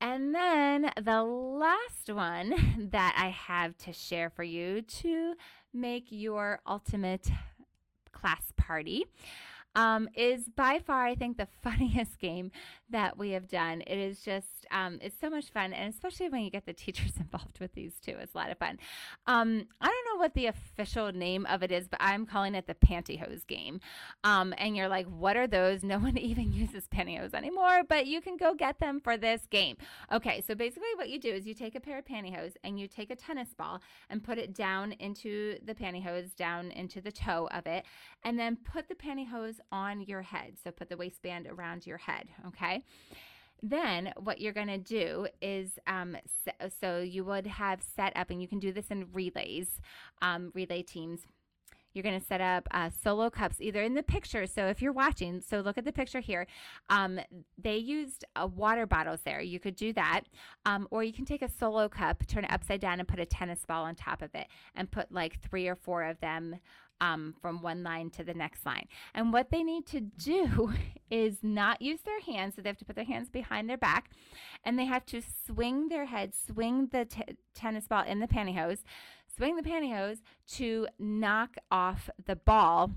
And 0.00 0.34
then 0.34 0.90
the 1.00 1.22
last 1.22 2.10
one 2.10 2.88
that 2.92 3.14
I 3.18 3.28
have 3.28 3.76
to 3.78 3.92
share 3.92 4.30
for 4.30 4.42
you 4.42 4.82
to 4.82 5.34
make 5.72 6.06
your 6.08 6.60
ultimate 6.66 7.30
class 8.12 8.52
party 8.56 9.06
um, 9.74 10.08
is 10.14 10.48
by 10.48 10.78
far, 10.78 11.06
I 11.06 11.14
think, 11.14 11.36
the 11.36 11.48
funniest 11.62 12.18
game 12.18 12.50
that 12.90 13.16
we 13.16 13.30
have 13.30 13.48
done. 13.48 13.82
It 13.86 13.98
is 13.98 14.20
just, 14.20 14.66
um, 14.70 14.98
it's 15.00 15.18
so 15.20 15.30
much 15.30 15.50
fun, 15.50 15.72
and 15.72 15.92
especially 15.92 16.28
when 16.28 16.42
you 16.42 16.50
get 16.50 16.66
the 16.66 16.72
teachers 16.72 17.12
involved 17.20 17.60
with 17.60 17.74
these 17.74 17.94
too, 18.04 18.16
it's 18.20 18.34
a 18.34 18.38
lot 18.38 18.50
of 18.50 18.58
fun. 18.58 18.78
Um, 19.26 19.66
I 19.80 19.86
don't 19.86 20.14
know 20.14 20.20
what 20.20 20.34
the 20.34 20.46
official 20.46 21.12
name 21.12 21.46
of 21.46 21.62
it 21.62 21.70
is, 21.70 21.88
but 21.88 22.00
I'm 22.02 22.26
calling 22.26 22.54
it 22.54 22.66
the 22.66 22.74
pantyhose 22.74 23.46
game. 23.46 23.80
Um, 24.24 24.54
and 24.58 24.76
you're 24.76 24.88
like, 24.88 25.06
what 25.06 25.36
are 25.36 25.46
those? 25.46 25.84
No 25.90 25.98
one 25.98 26.18
even 26.18 26.52
uses 26.52 26.86
pantyhose 26.86 27.34
anymore, 27.34 27.82
but 27.88 28.06
you 28.06 28.20
can 28.20 28.36
go 28.36 28.54
get 28.54 28.78
them 28.78 29.00
for 29.00 29.16
this 29.16 29.48
game. 29.50 29.76
Okay, 30.12 30.40
so 30.40 30.54
basically, 30.54 30.86
what 30.94 31.08
you 31.08 31.18
do 31.18 31.30
is 31.30 31.48
you 31.48 31.54
take 31.54 31.74
a 31.74 31.80
pair 31.80 31.98
of 31.98 32.04
pantyhose 32.04 32.52
and 32.62 32.78
you 32.78 32.86
take 32.86 33.10
a 33.10 33.16
tennis 33.16 33.52
ball 33.54 33.82
and 34.08 34.22
put 34.22 34.38
it 34.38 34.54
down 34.54 34.92
into 34.92 35.58
the 35.64 35.74
pantyhose, 35.74 36.36
down 36.36 36.70
into 36.70 37.00
the 37.00 37.10
toe 37.10 37.48
of 37.52 37.66
it, 37.66 37.84
and 38.22 38.38
then 38.38 38.56
put 38.56 38.88
the 38.88 38.94
pantyhose 38.94 39.59
on 39.70 40.00
your 40.02 40.22
head. 40.22 40.54
So 40.62 40.70
put 40.70 40.88
the 40.88 40.96
waistband 40.96 41.46
around 41.46 41.86
your 41.86 41.98
head, 41.98 42.28
okay? 42.48 42.84
Then 43.62 44.12
what 44.16 44.40
you're 44.40 44.52
going 44.52 44.68
to 44.68 44.78
do 44.78 45.26
is, 45.42 45.78
um, 45.86 46.16
so, 46.80 47.00
you 47.00 47.24
would 47.24 47.46
have 47.46 47.82
set 47.82 48.16
up, 48.16 48.30
and 48.30 48.40
you 48.40 48.48
can 48.48 48.58
do 48.58 48.72
this 48.72 48.90
in 48.90 49.12
relays, 49.12 49.80
um, 50.22 50.50
relay 50.54 50.82
teams. 50.82 51.26
You're 51.92 52.04
going 52.04 52.20
to 52.20 52.24
set 52.24 52.40
up 52.40 52.68
uh, 52.70 52.88
solo 52.88 53.30
cups 53.30 53.56
either 53.60 53.82
in 53.82 53.94
the 53.94 54.02
picture. 54.02 54.46
So 54.46 54.66
if 54.66 54.80
you're 54.80 54.92
watching, 54.92 55.40
so 55.40 55.60
look 55.60 55.76
at 55.76 55.84
the 55.84 55.92
picture 55.92 56.20
here. 56.20 56.46
Um, 56.88 57.18
they 57.58 57.76
used 57.76 58.24
uh, 58.36 58.46
water 58.46 58.86
bottles 58.86 59.20
there. 59.24 59.40
You 59.40 59.58
could 59.58 59.74
do 59.74 59.92
that. 59.94 60.22
Um, 60.64 60.86
or 60.92 61.02
you 61.02 61.12
can 61.12 61.24
take 61.24 61.42
a 61.42 61.50
solo 61.50 61.88
cup, 61.88 62.24
turn 62.28 62.44
it 62.44 62.52
upside 62.52 62.80
down, 62.80 63.00
and 63.00 63.08
put 63.08 63.18
a 63.18 63.26
tennis 63.26 63.64
ball 63.66 63.84
on 63.84 63.96
top 63.96 64.22
of 64.22 64.34
it 64.34 64.46
and 64.76 64.90
put 64.90 65.10
like 65.10 65.40
three 65.40 65.66
or 65.66 65.74
four 65.74 66.04
of 66.04 66.20
them 66.20 66.56
um, 67.00 67.34
from 67.40 67.62
one 67.62 67.82
line 67.82 68.10
to 68.10 68.24
the 68.24 68.34
next 68.34 68.64
line. 68.66 68.86
And 69.14 69.32
what 69.32 69.50
they 69.50 69.62
need 69.62 69.86
to 69.86 70.00
do 70.00 70.72
is 71.10 71.38
not 71.42 71.82
use 71.82 72.00
their 72.02 72.20
hands, 72.20 72.54
so 72.56 72.62
they 72.62 72.68
have 72.68 72.78
to 72.78 72.84
put 72.84 72.96
their 72.96 73.04
hands 73.04 73.28
behind 73.28 73.68
their 73.68 73.78
back, 73.78 74.10
and 74.64 74.78
they 74.78 74.84
have 74.84 75.06
to 75.06 75.22
swing 75.46 75.88
their 75.88 76.06
head, 76.06 76.32
swing 76.34 76.88
the 76.92 77.04
t- 77.04 77.22
tennis 77.54 77.86
ball 77.86 78.04
in 78.04 78.20
the 78.20 78.28
pantyhose, 78.28 78.84
swing 79.36 79.56
the 79.56 79.62
pantyhose 79.62 80.18
to 80.46 80.86
knock 80.98 81.56
off 81.70 82.10
the 82.24 82.36
ball 82.36 82.90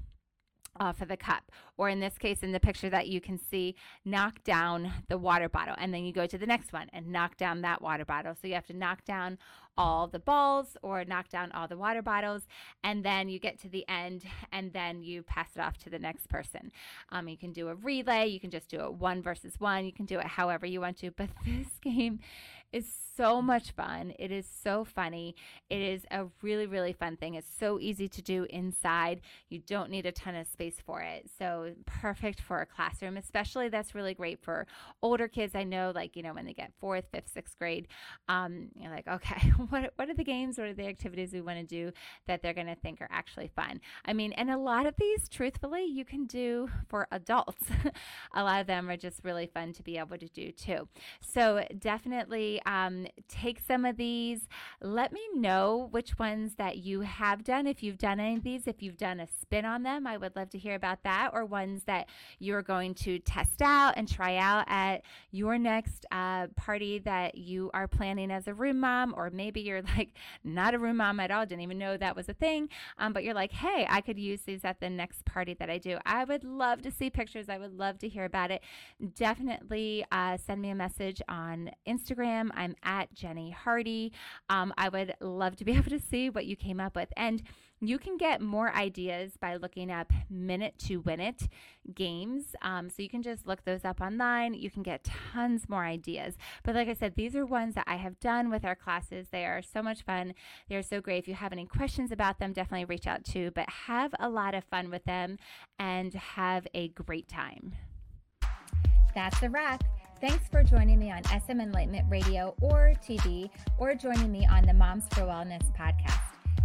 off 0.80 1.02
of 1.02 1.08
the 1.08 1.18
cup. 1.18 1.52
Or 1.78 1.90
in 1.90 2.00
this 2.00 2.18
case, 2.18 2.40
in 2.42 2.52
the 2.52 2.60
picture 2.60 2.90
that 2.90 3.08
you 3.08 3.22
can 3.22 3.38
see, 3.38 3.76
knock 4.06 4.44
down 4.44 4.92
the 5.08 5.18
water 5.18 5.50
bottle. 5.50 5.76
And 5.78 5.94
then 5.94 6.06
you 6.06 6.14
go 6.14 6.26
to 6.26 6.38
the 6.38 6.46
next 6.46 6.74
one 6.74 6.90
and 6.94 7.08
knock 7.08 7.38
down 7.38 7.62
that 7.62 7.82
water 7.82 8.06
bottle. 8.06 8.36
So 8.40 8.48
you 8.48 8.54
have 8.54 8.68
to 8.68 8.74
knock 8.74 9.06
down 9.06 9.38
all 9.76 10.08
the 10.08 10.20
balls 10.20 10.78
or 10.84 11.04
knock 11.04 11.30
down 11.30 11.52
all 11.52 11.68
the 11.68 11.78
water 11.78 12.02
bottles. 12.02 12.44
And 12.84 13.04
then 13.04 13.30
you 13.30 13.40
get 13.40 13.60
to 13.62 13.70
the 13.70 13.88
end 13.88 14.24
and 14.52 14.72
then 14.72 15.04
you 15.04 15.24
pass 15.24 15.50
it 15.56 15.60
off 15.60 15.78
to 15.80 15.90
the 15.90 16.00
next 16.00 16.30
person. 16.30 16.72
Um, 17.10 17.28
you 17.28 17.38
can 17.38 17.52
do 17.52 17.70
a 17.70 17.76
relay. 17.76 18.28
You 18.28 18.40
can 18.40 18.52
just 18.52 18.70
do 18.70 18.82
it 18.82 18.94
one 18.94 19.22
versus 19.22 19.60
one. 19.60 19.86
You 19.86 19.94
can 19.94 20.06
do 20.06 20.20
it 20.20 20.26
however 20.26 20.66
you 20.66 20.82
want 20.82 20.98
to. 21.00 21.12
But 21.12 21.30
this 21.46 21.80
game 21.82 22.20
is 22.74 22.92
so 23.16 23.42
much 23.42 23.72
fun. 23.72 24.14
It 24.18 24.32
is 24.32 24.48
so 24.64 24.84
funny. 24.84 25.36
It 25.70 25.82
is 25.82 26.06
a 26.10 26.26
really, 26.42 26.66
really 26.66 26.94
fun 26.94 27.16
thing. 27.18 27.36
It's 27.36 27.52
so 27.60 27.80
easy 27.80 28.08
to 28.10 28.22
do 28.22 28.46
inside. 28.50 29.22
You 29.50 29.60
don't 29.60 29.92
need 29.92 30.06
a 30.06 30.12
ton 30.12 30.36
of 30.36 30.48
space 30.48 30.78
for 30.84 31.02
it. 31.02 31.30
So, 31.38 31.74
perfect 31.86 32.42
for 32.42 32.62
a 32.62 32.66
classroom, 32.66 33.18
especially 33.18 33.70
that's 33.70 33.94
really 33.94 34.14
great 34.14 34.42
for 34.42 34.66
older 35.02 35.28
kids. 35.28 35.54
I 35.56 35.64
know, 35.64 35.92
like, 35.94 36.16
you 36.16 36.24
know, 36.24 36.34
when 36.34 36.46
they 36.46 36.54
get 36.54 36.72
fourth, 36.80 37.06
fifth, 37.12 37.30
sixth 37.32 37.58
grade, 37.58 37.88
um, 38.28 38.70
you're 38.76 38.92
like, 38.92 39.08
okay, 39.08 39.50
what, 39.70 39.94
what 39.96 40.10
are 40.10 40.16
the 40.16 40.24
games? 40.24 40.58
What 40.58 40.68
are 40.68 40.74
the 40.74 40.88
activities 40.88 41.34
we 41.34 41.42
want 41.42 41.60
to 41.60 41.66
do 41.66 41.92
that 42.28 42.42
they're 42.42 42.54
going 42.54 42.68
to 42.68 42.76
think 42.76 43.02
are 43.02 43.10
actually 43.12 43.52
fun? 43.56 43.80
I 44.06 44.14
mean, 44.14 44.34
and 44.34 44.50
a 44.50 44.58
lot 44.58 44.88
of 44.88 44.96
these, 44.98 45.30
truthfully, 45.30 45.86
you 45.86 46.06
can 46.06 46.26
do 46.26 46.70
for 46.90 47.08
adults. 47.12 47.66
a 48.34 48.44
lot 48.44 48.62
of 48.62 48.68
them 48.68 48.90
are 48.90 48.98
just 48.98 49.24
really 49.24 49.46
fun 49.46 49.74
to 49.74 49.84
be 49.84 49.98
able 49.98 50.18
to 50.18 50.28
do 50.28 50.52
too. 50.52 50.88
So, 51.22 51.66
definitely 51.78 52.62
um, 52.66 53.08
take 53.28 53.60
some 53.60 53.86
of 53.86 53.98
these. 53.98 54.48
Let 54.82 55.12
me 55.12 55.22
know 55.36 55.88
which 55.92 56.18
ones 56.20 56.56
that 56.56 56.78
you 56.78 57.02
have 57.02 57.44
done. 57.44 57.68
If 57.68 57.84
you've 57.84 57.98
done 57.98 58.20
any 58.20 58.36
of 58.36 58.44
these, 58.44 58.68
if 58.68 58.82
you've 58.82 58.98
done 58.98 59.20
a 59.20 59.28
spin 59.28 59.66
on 59.66 59.84
them, 59.84 60.08
I 60.08 60.18
would 60.18 60.36
love 60.36 60.50
to 60.52 60.58
hear 60.58 60.76
about 60.76 61.04
that, 61.04 61.32
or 61.34 61.46
ones 61.46 61.84
that 61.86 62.08
you're 62.40 62.62
going 62.62 62.94
to 62.96 63.20
test 63.20 63.62
out 63.62 63.94
and 63.98 64.08
try 64.08 64.38
out 64.38 64.66
at 64.68 65.04
your 65.32 65.58
next 65.58 66.06
uh, 66.12 66.48
party 66.56 67.00
that 67.00 67.38
you 67.38 67.72
are 67.74 67.88
planning 67.88 68.32
as 68.32 68.48
a 68.48 68.54
room 68.54 68.80
mom, 68.80 69.14
or 69.18 69.30
maybe 69.30 69.62
you're 69.62 69.82
like 69.98 70.14
not 70.44 70.74
a 70.74 70.80
room 70.80 70.98
mom 70.98 71.20
at 71.20 71.32
all, 71.32 71.46
didn't 71.46 71.62
even 71.62 71.78
know 71.78 71.98
that 71.98 72.16
was 72.16 72.30
a 72.30 72.34
thing, 72.34 72.70
um, 72.98 73.14
but 73.14 73.24
you're 73.24 73.34
like, 73.34 73.52
hey, 73.52 73.86
I 73.90 74.02
could 74.02 74.20
use 74.20 74.42
these 74.42 74.64
at 74.64 74.80
the 74.80 74.90
next 74.90 75.26
party 75.26 75.54
that 75.56 75.70
I 75.70 75.78
do. 75.78 75.98
I 76.06 76.24
would 76.24 76.44
love 76.44 76.82
to 76.84 76.92
see 76.92 77.10
pictures. 77.10 77.50
I 77.50 77.58
would 77.58 77.78
love 77.78 78.00
to 78.00 78.08
hear 78.10 78.26
about 78.26 78.52
it. 78.52 78.62
Definitely 79.16 80.06
uh, 80.12 80.38
send 80.38 80.62
me 80.62 80.70
a 80.70 80.76
message 80.76 81.22
on 81.28 81.72
Instagram. 81.88 82.50
I'm 82.56 82.76
at 82.84 83.14
Jennie 83.14 83.52
Hardy. 83.52 84.12
Um, 84.50 84.74
I 84.78 84.90
would 84.90 85.14
love 85.20 85.56
to 85.58 85.66
be 85.66 85.72
able 85.78 85.90
to 85.90 86.00
see 86.00 86.30
what 86.30 86.46
you 86.46 86.56
came 86.56 86.80
up 86.80 86.96
with. 86.96 87.10
And 87.18 87.42
You 87.86 88.00
can 88.00 88.16
get 88.16 88.40
more 88.40 88.74
ideas 88.74 89.34
by 89.38 89.58
looking 89.58 89.92
up 89.92 90.14
minute 90.30 90.76
to 90.88 90.98
win 91.02 91.20
it 91.20 91.50
games. 91.94 92.56
Um, 92.62 92.90
so 92.90 93.02
you 93.02 93.10
can 93.10 93.22
just 93.22 93.46
look 93.46 93.66
those 93.66 93.84
up 93.84 94.00
online. 94.00 94.54
You 94.54 94.72
can 94.72 94.84
get 94.84 95.04
tons 95.04 95.68
more 95.68 95.84
ideas. 95.84 96.38
But 96.64 96.76
like 96.76 96.88
I 96.88 96.94
said, 96.94 97.16
these 97.16 97.36
are 97.36 97.46
ones 97.46 97.76
that 97.76 97.84
I 97.86 97.98
have 97.98 98.22
done 98.22 98.50
with 98.50 98.64
our 98.64 98.76
classes. 98.76 99.28
They 99.32 99.44
are 99.44 99.62
so 99.62 99.84
much 99.84 100.04
fun. 100.04 100.34
They're 100.70 100.82
so 100.82 101.02
great. 101.02 101.20
If 101.20 101.28
you 101.28 101.34
have 101.34 101.52
any 101.52 101.66
questions 101.66 102.14
about 102.14 102.40
them, 102.40 102.54
definitely 102.54 102.86
reach 102.86 103.06
out 103.06 103.26
to. 103.26 103.52
But 103.52 103.70
have 103.70 104.16
a 104.18 104.30
lot 104.30 104.56
of 104.56 104.64
fun 104.64 104.90
with 104.90 105.04
them 105.04 105.38
and 105.78 106.14
have 106.14 106.66
a 106.74 106.88
great 106.88 107.28
time. 107.28 107.74
That's 109.14 109.44
a 109.44 109.50
wrap. 109.50 109.84
Thanks 110.24 110.48
for 110.48 110.64
joining 110.64 111.00
me 111.00 111.12
on 111.12 111.22
SM 111.26 111.60
Enlightenment 111.60 112.06
Radio 112.10 112.56
or 112.62 112.94
TV, 113.06 113.50
or 113.78 113.94
joining 113.94 114.32
me 114.32 114.48
on 114.48 114.66
the 114.66 114.74
Moms 114.74 115.04
for 115.10 115.24
Wellness 115.24 115.70
podcast. 115.78 116.18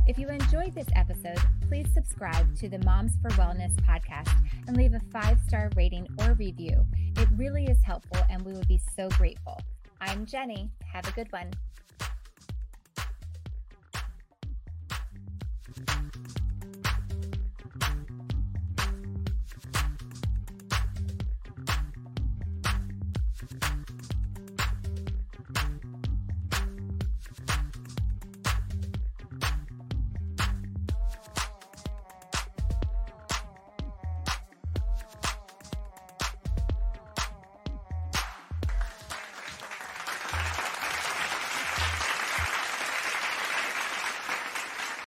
If 0.06 0.16
you 0.16 0.28
enjoyed 0.28 0.76
this 0.76 0.86
episode, 0.94 1.40
please 1.66 1.88
subscribe 1.92 2.56
to 2.58 2.68
the 2.68 2.78
Moms 2.84 3.14
for 3.20 3.30
Wellness 3.30 3.74
podcast 3.80 4.32
and 4.68 4.76
leave 4.76 4.94
a 4.94 5.00
five 5.10 5.40
star 5.40 5.72
rating 5.74 6.06
or 6.20 6.34
review. 6.34 6.86
It 7.16 7.26
really 7.34 7.64
is 7.64 7.82
helpful 7.82 8.24
and 8.30 8.44
we 8.44 8.52
would 8.52 8.68
be 8.68 8.80
so 8.94 9.08
grateful. 9.08 9.60
I'm 10.00 10.24
Jennie. 10.24 10.70
Have 10.92 11.08
a 11.08 11.12
good 11.12 11.32
one. 11.32 11.50